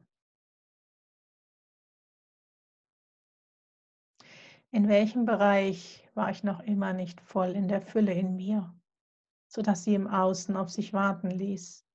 In 4.71 4.89
welchem 4.89 5.25
Bereich 5.25 6.09
war 6.15 6.31
ich 6.31 6.43
noch 6.43 6.59
immer 6.61 6.93
nicht 6.93 7.21
voll 7.21 7.51
in 7.51 7.67
der 7.67 7.81
Fülle 7.81 8.13
in 8.13 8.35
mir, 8.35 8.73
sodass 9.47 9.83
sie 9.83 9.93
im 9.93 10.07
Außen 10.07 10.57
auf 10.57 10.69
sich 10.69 10.91
warten 10.91 11.29
ließ? 11.29 11.85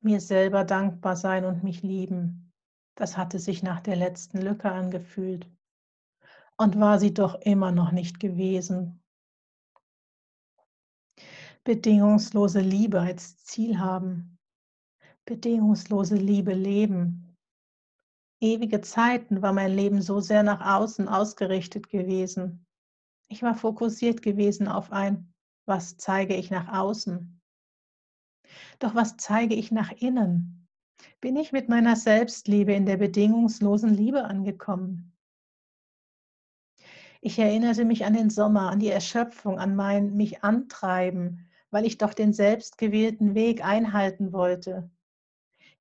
Mir 0.00 0.20
selber 0.20 0.64
dankbar 0.64 1.14
sein 1.14 1.44
und 1.44 1.62
mich 1.62 1.82
lieben, 1.82 2.52
das 2.96 3.16
hatte 3.16 3.38
sich 3.38 3.62
nach 3.62 3.80
der 3.80 3.96
letzten 3.96 4.42
Lücke 4.42 4.70
angefühlt 4.70 5.55
und 6.58 6.80
war 6.80 6.98
sie 6.98 7.12
doch 7.12 7.34
immer 7.42 7.72
noch 7.72 7.92
nicht 7.92 8.20
gewesen. 8.20 9.02
Bedingungslose 11.64 12.60
Liebe 12.60 13.00
als 13.00 13.42
Ziel 13.44 13.78
haben, 13.78 14.38
bedingungslose 15.24 16.14
Liebe 16.14 16.54
leben. 16.54 17.36
Ewige 18.40 18.80
Zeiten 18.80 19.42
war 19.42 19.52
mein 19.52 19.72
Leben 19.72 20.00
so 20.00 20.20
sehr 20.20 20.42
nach 20.42 20.60
außen 20.60 21.08
ausgerichtet 21.08 21.88
gewesen. 21.88 22.66
Ich 23.28 23.42
war 23.42 23.54
fokussiert 23.54 24.22
gewesen 24.22 24.68
auf 24.68 24.92
ein, 24.92 25.32
was 25.66 25.96
zeige 25.96 26.36
ich 26.36 26.50
nach 26.50 26.72
außen. 26.72 27.40
Doch 28.78 28.94
was 28.94 29.16
zeige 29.16 29.54
ich 29.54 29.72
nach 29.72 29.90
innen? 29.90 30.68
Bin 31.20 31.36
ich 31.36 31.50
mit 31.50 31.68
meiner 31.68 31.96
Selbstliebe 31.96 32.72
in 32.72 32.86
der 32.86 32.98
bedingungslosen 32.98 33.92
Liebe 33.92 34.24
angekommen? 34.24 35.15
Ich 37.20 37.38
erinnerte 37.38 37.84
mich 37.84 38.04
an 38.04 38.14
den 38.14 38.30
Sommer, 38.30 38.70
an 38.70 38.78
die 38.78 38.90
Erschöpfung, 38.90 39.58
an 39.58 39.74
mein 39.74 40.14
mich 40.16 40.44
antreiben, 40.44 41.48
weil 41.70 41.86
ich 41.86 41.98
doch 41.98 42.14
den 42.14 42.32
selbstgewählten 42.32 43.34
Weg 43.34 43.64
einhalten 43.64 44.32
wollte. 44.32 44.90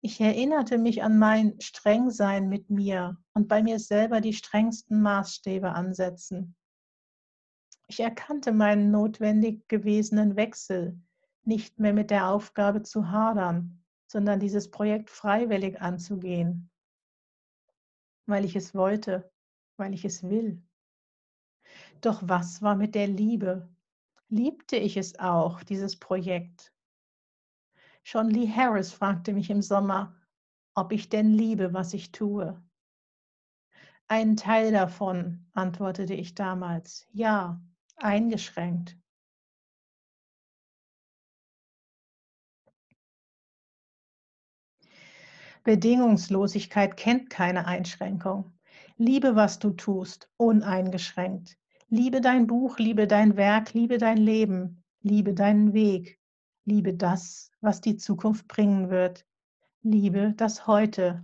Ich 0.01 0.21
erinnerte 0.21 0.77
mich 0.77 1.03
an 1.03 1.17
mein 1.17 1.59
Strengsein 1.59 2.47
mit 2.47 2.69
mir 2.69 3.17
und 3.33 3.47
bei 3.47 3.63
mir 3.63 3.79
selber 3.79 4.21
die 4.21 4.33
strengsten 4.33 5.01
Maßstäbe 5.01 5.71
ansetzen. 5.71 6.55
Ich 7.87 7.99
erkannte 7.99 8.51
meinen 8.51 8.91
notwendig 8.91 9.67
gewesenen 9.67 10.35
Wechsel, 10.35 10.99
nicht 11.43 11.79
mehr 11.79 11.93
mit 11.93 12.09
der 12.11 12.29
Aufgabe 12.29 12.81
zu 12.81 13.09
hadern, 13.09 13.83
sondern 14.07 14.39
dieses 14.39 14.69
Projekt 14.71 15.09
freiwillig 15.09 15.81
anzugehen, 15.81 16.69
weil 18.25 18.45
ich 18.45 18.55
es 18.55 18.73
wollte, 18.73 19.31
weil 19.77 19.93
ich 19.93 20.05
es 20.05 20.23
will. 20.23 20.61
Doch 22.01 22.21
was 22.23 22.61
war 22.61 22.75
mit 22.75 22.95
der 22.95 23.07
Liebe? 23.07 23.69
Liebte 24.29 24.75
ich 24.75 24.97
es 24.97 25.19
auch, 25.19 25.63
dieses 25.63 25.99
Projekt? 25.99 26.73
Schon 28.03 28.29
Lee 28.29 28.47
Harris 28.47 28.91
fragte 28.91 29.33
mich 29.33 29.49
im 29.49 29.61
Sommer, 29.61 30.15
ob 30.75 30.91
ich 30.91 31.09
denn 31.09 31.31
liebe, 31.31 31.73
was 31.73 31.93
ich 31.93 32.11
tue. 32.11 32.61
Ein 34.07 34.35
Teil 34.35 34.71
davon, 34.71 35.47
antwortete 35.53 36.13
ich 36.13 36.35
damals, 36.35 37.07
ja, 37.11 37.59
eingeschränkt. 37.97 38.97
Bedingungslosigkeit 45.63 46.95
kennt 46.95 47.31
keine 47.31 47.65
Einschränkung. 47.65 48.53
Liebe, 48.97 49.35
was 49.35 49.57
du 49.57 49.71
tust, 49.71 50.29
uneingeschränkt. 50.37 51.57
Liebe 51.97 52.19
dein 52.19 52.45
Buch, 52.45 52.77
liebe 52.77 53.07
dein 53.07 53.37
Werk, 53.37 53.73
liebe 53.73 53.97
dein 53.97 54.17
Leben, 54.17 54.83
liebe 55.01 55.33
deinen 55.33 55.71
Weg, 55.71 56.19
liebe 56.65 56.93
das, 56.93 57.51
was 57.61 57.79
die 57.79 57.95
Zukunft 57.95 58.49
bringen 58.49 58.89
wird. 58.89 59.25
Liebe 59.81 60.33
das 60.35 60.67
Heute. 60.67 61.23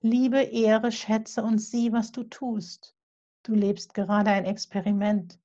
Liebe, 0.00 0.40
ehre, 0.40 0.90
schätze 0.90 1.44
und 1.44 1.58
sieh, 1.60 1.92
was 1.92 2.10
du 2.10 2.24
tust. 2.24 2.96
Du 3.44 3.54
lebst 3.54 3.94
gerade 3.94 4.32
ein 4.32 4.46
Experiment. 4.46 5.38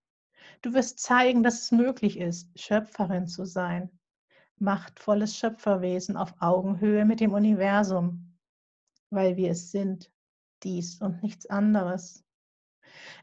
Du 0.64 0.74
wirst 0.74 0.98
zeigen, 0.98 1.44
dass 1.44 1.62
es 1.62 1.72
möglich 1.72 2.18
ist, 2.18 2.60
Schöpferin 2.60 3.28
zu 3.28 3.46
sein. 3.46 3.92
Machtvolles 4.58 5.38
Schöpferwesen 5.38 6.18
auf 6.18 6.34
Augenhöhe 6.40 7.06
mit 7.06 7.20
dem 7.20 7.34
Universum, 7.34 8.36
weil 9.12 9.38
wir 9.38 9.52
es 9.52 9.70
sind 9.70 10.12
dies 10.64 11.00
und 11.02 11.22
nichts 11.22 11.46
anderes. 11.46 12.23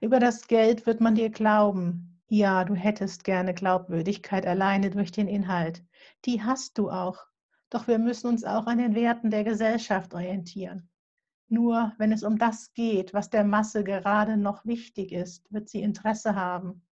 Über 0.00 0.20
das 0.20 0.46
Geld 0.46 0.86
wird 0.86 1.00
man 1.00 1.14
dir 1.14 1.30
glauben. 1.30 2.20
Ja, 2.28 2.64
du 2.64 2.74
hättest 2.74 3.24
gerne 3.24 3.54
Glaubwürdigkeit 3.54 4.46
alleine 4.46 4.90
durch 4.90 5.12
den 5.12 5.28
Inhalt. 5.28 5.84
Die 6.24 6.42
hast 6.42 6.78
du 6.78 6.90
auch. 6.90 7.26
Doch 7.70 7.88
wir 7.88 7.98
müssen 7.98 8.28
uns 8.28 8.44
auch 8.44 8.66
an 8.66 8.78
den 8.78 8.94
Werten 8.94 9.30
der 9.30 9.44
Gesellschaft 9.44 10.14
orientieren. 10.14 10.88
Nur 11.48 11.92
wenn 11.98 12.12
es 12.12 12.22
um 12.22 12.38
das 12.38 12.72
geht, 12.74 13.12
was 13.12 13.30
der 13.30 13.44
Masse 13.44 13.82
gerade 13.82 14.36
noch 14.36 14.64
wichtig 14.64 15.10
ist, 15.10 15.52
wird 15.52 15.68
sie 15.68 15.82
Interesse 15.82 16.36
haben. 16.36 16.86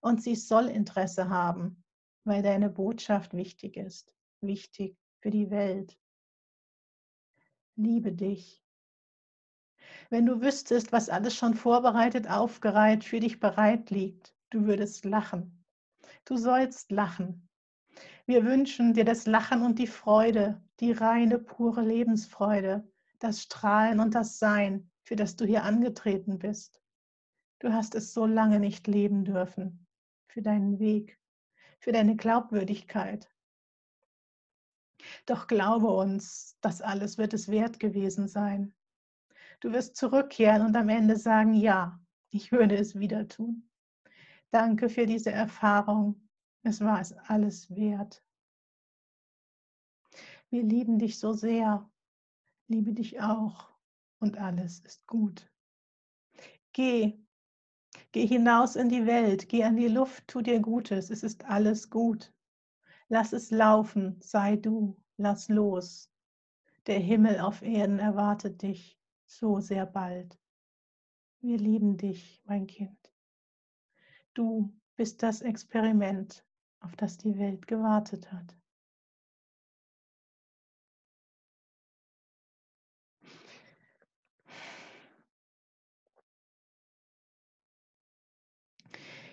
Und 0.00 0.22
sie 0.22 0.36
soll 0.36 0.66
Interesse 0.66 1.28
haben, 1.28 1.82
weil 2.24 2.42
deine 2.42 2.70
Botschaft 2.70 3.34
wichtig 3.34 3.76
ist, 3.76 4.14
wichtig 4.40 4.96
für 5.20 5.30
die 5.30 5.50
Welt. 5.50 5.98
Liebe 7.74 8.12
dich. 8.12 8.59
Wenn 10.08 10.26
du 10.26 10.40
wüsstest, 10.40 10.92
was 10.92 11.08
alles 11.08 11.34
schon 11.34 11.54
vorbereitet, 11.54 12.28
aufgereiht 12.28 13.04
für 13.04 13.20
dich 13.20 13.40
bereit 13.40 13.90
liegt, 13.90 14.34
du 14.50 14.66
würdest 14.66 15.04
lachen. 15.04 15.64
Du 16.24 16.36
sollst 16.36 16.90
lachen. 16.90 17.48
Wir 18.26 18.44
wünschen 18.44 18.94
dir 18.94 19.04
das 19.04 19.26
Lachen 19.26 19.62
und 19.62 19.78
die 19.78 19.86
Freude, 19.86 20.62
die 20.80 20.92
reine, 20.92 21.38
pure 21.38 21.82
Lebensfreude, 21.82 22.88
das 23.18 23.42
Strahlen 23.42 24.00
und 24.00 24.14
das 24.14 24.38
Sein, 24.38 24.90
für 25.02 25.16
das 25.16 25.36
du 25.36 25.44
hier 25.44 25.64
angetreten 25.64 26.38
bist. 26.38 26.80
Du 27.58 27.72
hast 27.72 27.94
es 27.94 28.14
so 28.14 28.26
lange 28.26 28.60
nicht 28.60 28.86
leben 28.86 29.24
dürfen, 29.24 29.86
für 30.28 30.42
deinen 30.42 30.78
Weg, 30.78 31.20
für 31.78 31.92
deine 31.92 32.16
Glaubwürdigkeit. 32.16 33.28
Doch 35.26 35.46
glaube 35.46 35.88
uns, 35.88 36.56
das 36.60 36.80
alles 36.80 37.18
wird 37.18 37.34
es 37.34 37.48
wert 37.48 37.80
gewesen 37.80 38.28
sein. 38.28 38.74
Du 39.60 39.72
wirst 39.72 39.96
zurückkehren 39.96 40.64
und 40.64 40.74
am 40.74 40.88
Ende 40.88 41.16
sagen, 41.16 41.52
ja, 41.52 42.00
ich 42.30 42.50
würde 42.50 42.76
es 42.76 42.98
wieder 42.98 43.28
tun. 43.28 43.68
Danke 44.50 44.88
für 44.88 45.04
diese 45.04 45.32
Erfahrung. 45.32 46.28
Es 46.62 46.80
war 46.80 47.00
es 47.00 47.12
alles 47.12 47.68
wert. 47.70 48.24
Wir 50.48 50.62
lieben 50.62 50.98
dich 50.98 51.18
so 51.18 51.34
sehr, 51.34 51.88
liebe 52.68 52.92
dich 52.92 53.20
auch 53.20 53.70
und 54.18 54.38
alles 54.38 54.80
ist 54.80 55.06
gut. 55.06 55.48
Geh, 56.72 57.18
geh 58.12 58.26
hinaus 58.26 58.76
in 58.76 58.88
die 58.88 59.06
Welt, 59.06 59.48
geh 59.48 59.62
an 59.64 59.76
die 59.76 59.88
Luft, 59.88 60.26
tu 60.26 60.40
dir 60.40 60.60
Gutes, 60.60 61.10
es 61.10 61.22
ist 61.22 61.44
alles 61.44 61.90
gut. 61.90 62.32
Lass 63.08 63.32
es 63.32 63.50
laufen, 63.50 64.20
sei 64.22 64.56
du, 64.56 64.96
lass 65.18 65.48
los. 65.48 66.10
Der 66.86 66.98
Himmel 66.98 67.40
auf 67.40 67.62
Erden 67.62 67.98
erwartet 67.98 68.62
dich 68.62 68.99
so 69.30 69.60
sehr 69.60 69.86
bald. 69.86 70.38
Wir 71.40 71.56
lieben 71.56 71.96
dich, 71.96 72.42
mein 72.44 72.66
Kind. 72.66 73.12
Du 74.34 74.72
bist 74.96 75.22
das 75.22 75.40
Experiment, 75.40 76.44
auf 76.80 76.96
das 76.96 77.16
die 77.16 77.38
Welt 77.38 77.66
gewartet 77.66 78.30
hat. 78.32 78.56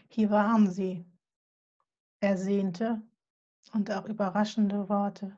Hier 0.10 0.30
waren 0.30 0.70
sie, 0.72 1.06
ersehnte 2.20 3.02
und 3.74 3.92
auch 3.92 4.06
überraschende 4.06 4.90
Worte. 4.90 5.38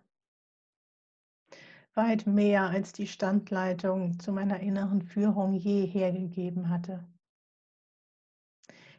Weit 1.99 2.27
mehr 2.27 2.69
als 2.69 2.93
die 2.93 3.07
Standleitung 3.07 4.17
zu 4.21 4.31
meiner 4.31 4.61
inneren 4.61 5.01
Führung 5.01 5.53
je 5.53 5.85
hergegeben 5.85 6.69
hatte. 6.69 7.05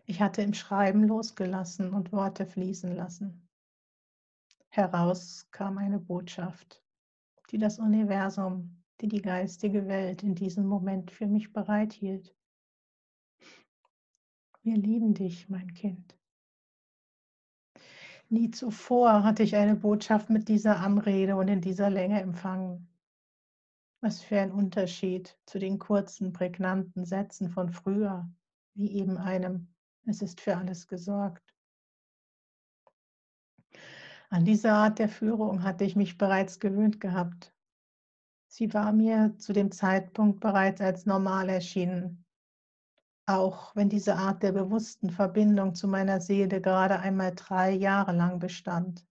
Ich 0.05 0.21
hatte 0.21 0.43
im 0.43 0.53
Schreiben 0.53 1.05
losgelassen 1.05 1.95
und 1.95 2.13
Worte 2.13 2.45
fließen 2.45 2.95
lassen. 2.95 3.49
Heraus 4.69 5.49
kam 5.51 5.79
eine 5.79 5.99
Botschaft, 5.99 6.85
die 7.49 7.57
das 7.57 7.79
Universum, 7.79 8.83
die 9.01 9.09
die 9.09 9.23
geistige 9.23 9.89
Welt 9.89 10.23
in 10.23 10.35
diesem 10.35 10.67
Moment 10.67 11.11
für 11.11 11.27
mich 11.27 11.55
bereithielt. 11.55 12.37
Wir 14.61 14.77
lieben 14.77 15.15
dich, 15.15 15.49
mein 15.49 15.73
Kind. 15.73 16.19
Nie 18.29 18.51
zuvor 18.51 19.25
hatte 19.25 19.43
ich 19.43 19.57
eine 19.57 19.77
Botschaft 19.77 20.29
mit 20.29 20.49
dieser 20.49 20.81
Anrede 20.81 21.37
und 21.37 21.49
in 21.49 21.63
dieser 21.63 21.89
Länge 21.89 22.21
empfangen. 22.21 22.90
Was 24.03 24.23
für 24.23 24.41
ein 24.41 24.51
Unterschied 24.51 25.37
zu 25.45 25.59
den 25.59 25.79
kurzen, 25.79 26.33
prägnanten 26.33 27.05
Sätzen 27.05 27.51
von 27.51 27.71
früher, 27.71 28.31
wie 28.75 28.93
eben 28.93 29.19
einem, 29.19 29.69
es 30.07 30.23
ist 30.23 30.41
für 30.41 30.57
alles 30.57 30.89
gesorgt. 30.89 31.55
An 34.31 34.45
diese 34.45 34.73
Art 34.73 34.99
der 34.99 35.09
Führung 35.09 35.65
hatte 35.65 35.85
ich 35.85 35.97
mich 35.97 36.17
bereits 36.17 36.61
gewöhnt 36.61 37.01
gehabt. 37.01 37.53
Sie 38.47 38.73
war 38.73 38.93
mir 38.93 39.37
zu 39.39 39.53
dem 39.53 39.71
Zeitpunkt 39.71 40.41
bereits 40.41 40.81
als 40.81 41.05
normal 41.05 41.49
erschienen, 41.49 42.25
auch 43.27 43.77
wenn 43.77 43.89
diese 43.89 44.17
Art 44.17 44.43
der 44.43 44.53
bewussten 44.53 45.11
Verbindung 45.11 45.75
zu 45.75 45.89
meiner 45.89 46.21
Seele 46.21 46.61
gerade 46.61 46.99
einmal 47.01 47.35
drei 47.35 47.73
Jahre 47.73 48.13
lang 48.13 48.39
bestand. 48.39 49.07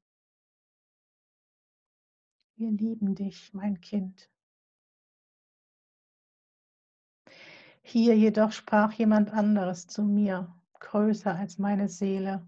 Wir 2.56 2.72
lieben 2.72 3.14
dich, 3.14 3.54
mein 3.54 3.80
Kind. 3.80 4.30
Hier 7.90 8.16
jedoch 8.16 8.52
sprach 8.52 8.94
jemand 8.94 9.32
anderes 9.32 9.88
zu 9.88 10.04
mir, 10.04 10.56
größer 10.80 11.36
als 11.36 11.58
meine 11.58 11.90
Seele, 11.90 12.48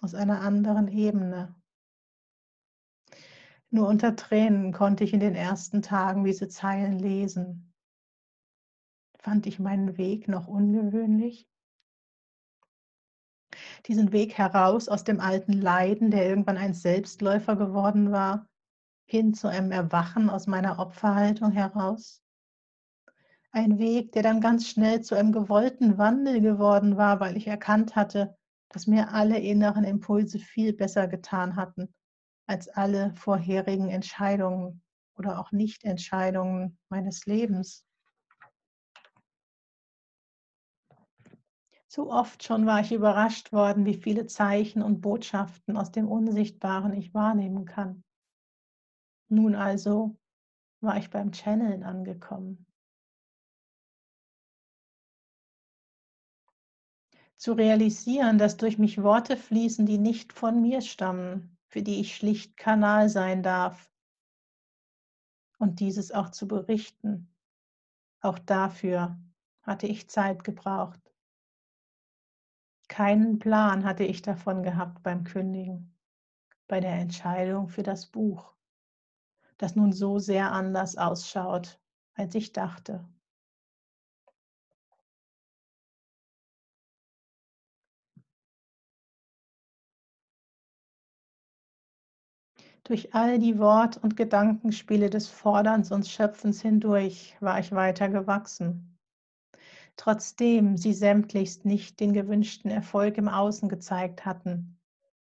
aus 0.00 0.14
einer 0.14 0.40
anderen 0.40 0.88
Ebene. 0.88 1.54
Nur 3.70 3.88
unter 3.88 4.14
Tränen 4.14 4.72
konnte 4.72 5.04
ich 5.04 5.12
in 5.12 5.20
den 5.20 5.34
ersten 5.34 5.82
Tagen 5.82 6.24
diese 6.24 6.48
Zeilen 6.48 6.98
lesen 6.98 7.68
fand 9.28 9.46
ich 9.46 9.58
meinen 9.58 9.98
Weg 9.98 10.28
noch 10.28 10.46
ungewöhnlich. 10.46 11.46
Diesen 13.86 14.12
Weg 14.12 14.38
heraus 14.38 14.88
aus 14.88 15.04
dem 15.04 15.20
alten 15.20 15.52
Leiden, 15.52 16.10
der 16.10 16.26
irgendwann 16.26 16.56
ein 16.56 16.74
Selbstläufer 16.74 17.56
geworden 17.56 18.12
war, 18.12 18.48
hin 19.04 19.34
zu 19.34 19.48
einem 19.48 19.72
Erwachen 19.72 20.30
aus 20.30 20.46
meiner 20.46 20.78
Opferhaltung 20.78 21.52
heraus. 21.52 22.22
Ein 23.58 23.80
Weg, 23.80 24.12
der 24.12 24.22
dann 24.22 24.40
ganz 24.40 24.68
schnell 24.68 25.00
zu 25.00 25.16
einem 25.16 25.32
gewollten 25.32 25.98
Wandel 25.98 26.40
geworden 26.40 26.96
war, 26.96 27.18
weil 27.18 27.36
ich 27.36 27.48
erkannt 27.48 27.96
hatte, 27.96 28.36
dass 28.68 28.86
mir 28.86 29.12
alle 29.12 29.36
inneren 29.40 29.82
Impulse 29.82 30.38
viel 30.38 30.72
besser 30.72 31.08
getan 31.08 31.56
hatten 31.56 31.92
als 32.46 32.68
alle 32.68 33.12
vorherigen 33.16 33.88
Entscheidungen 33.88 34.80
oder 35.16 35.40
auch 35.40 35.50
Nichtentscheidungen 35.50 36.78
meines 36.88 37.26
Lebens. 37.26 37.84
So 41.88 42.12
oft 42.12 42.44
schon 42.44 42.64
war 42.64 42.80
ich 42.80 42.92
überrascht 42.92 43.50
worden, 43.50 43.86
wie 43.86 43.96
viele 43.96 44.28
Zeichen 44.28 44.82
und 44.82 45.00
Botschaften 45.00 45.76
aus 45.76 45.90
dem 45.90 46.06
Unsichtbaren 46.06 46.92
ich 46.92 47.12
wahrnehmen 47.12 47.64
kann. 47.64 48.04
Nun 49.28 49.56
also 49.56 50.16
war 50.80 50.96
ich 50.96 51.10
beim 51.10 51.32
Channeln 51.32 51.82
angekommen. 51.82 52.67
Zu 57.38 57.52
realisieren, 57.52 58.36
dass 58.36 58.56
durch 58.56 58.78
mich 58.78 59.00
Worte 59.00 59.36
fließen, 59.36 59.86
die 59.86 59.98
nicht 59.98 60.32
von 60.32 60.60
mir 60.60 60.80
stammen, 60.80 61.56
für 61.68 61.82
die 61.82 62.00
ich 62.00 62.16
schlicht 62.16 62.56
Kanal 62.56 63.08
sein 63.08 63.44
darf. 63.44 63.92
Und 65.58 65.78
dieses 65.78 66.10
auch 66.10 66.30
zu 66.30 66.48
berichten. 66.48 67.32
Auch 68.20 68.40
dafür 68.40 69.16
hatte 69.62 69.86
ich 69.86 70.10
Zeit 70.10 70.42
gebraucht. 70.42 71.00
Keinen 72.88 73.38
Plan 73.38 73.84
hatte 73.84 74.02
ich 74.02 74.22
davon 74.22 74.64
gehabt 74.64 75.04
beim 75.04 75.22
Kündigen, 75.22 75.96
bei 76.66 76.80
der 76.80 76.94
Entscheidung 76.94 77.68
für 77.68 77.84
das 77.84 78.06
Buch, 78.06 78.56
das 79.58 79.76
nun 79.76 79.92
so 79.92 80.18
sehr 80.18 80.50
anders 80.50 80.96
ausschaut, 80.96 81.80
als 82.14 82.34
ich 82.34 82.52
dachte. 82.52 83.08
Durch 92.88 93.14
all 93.14 93.38
die 93.38 93.58
Wort- 93.58 93.98
und 93.98 94.16
Gedankenspiele 94.16 95.08
des 95.08 95.28
Forderns 95.28 95.92
und 95.92 96.08
Schöpfens 96.08 96.60
hindurch 96.62 97.36
war 97.40 97.60
ich 97.60 97.70
weiter 97.72 98.08
gewachsen 98.08 98.98
Trotzdem 99.98 100.76
sie 100.76 100.92
sämtlichst 100.92 101.64
nicht 101.64 101.98
den 101.98 102.12
gewünschten 102.12 102.70
Erfolg 102.70 103.18
im 103.18 103.28
Außen 103.28 103.68
gezeigt 103.68 104.24
hatten, 104.24 104.78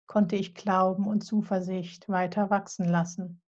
konnte 0.05 0.35
ich 0.35 0.53
Glauben 0.53 1.07
und 1.07 1.21
Zuversicht 1.21 2.09
weiter 2.09 2.49
wachsen 2.49 2.85
lassen. 2.85 3.41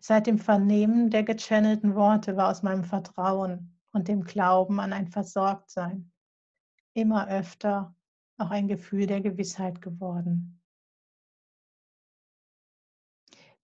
Seit 0.00 0.26
dem 0.26 0.38
Vernehmen 0.38 1.10
der 1.10 1.22
gechannelten 1.22 1.94
Worte 1.94 2.36
war 2.36 2.50
aus 2.50 2.64
meinem 2.64 2.82
Vertrauen 2.82 3.78
und 3.92 4.08
dem 4.08 4.24
Glauben 4.24 4.80
an 4.80 4.92
ein 4.92 5.06
Versorgtsein 5.06 6.10
immer 6.92 7.28
öfter 7.28 7.94
auch 8.38 8.50
ein 8.50 8.66
Gefühl 8.66 9.06
der 9.06 9.20
Gewissheit 9.20 9.80
geworden. 9.80 10.55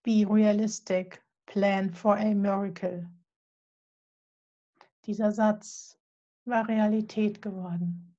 Be 0.04 0.24
realistic, 0.24 1.22
plan 1.46 1.92
for 1.92 2.16
a 2.16 2.34
miracle. 2.34 3.06
Dieser 5.06 5.32
Satz 5.32 5.96
war 6.44 6.68
Realität 6.68 7.40
geworden. 7.40 8.11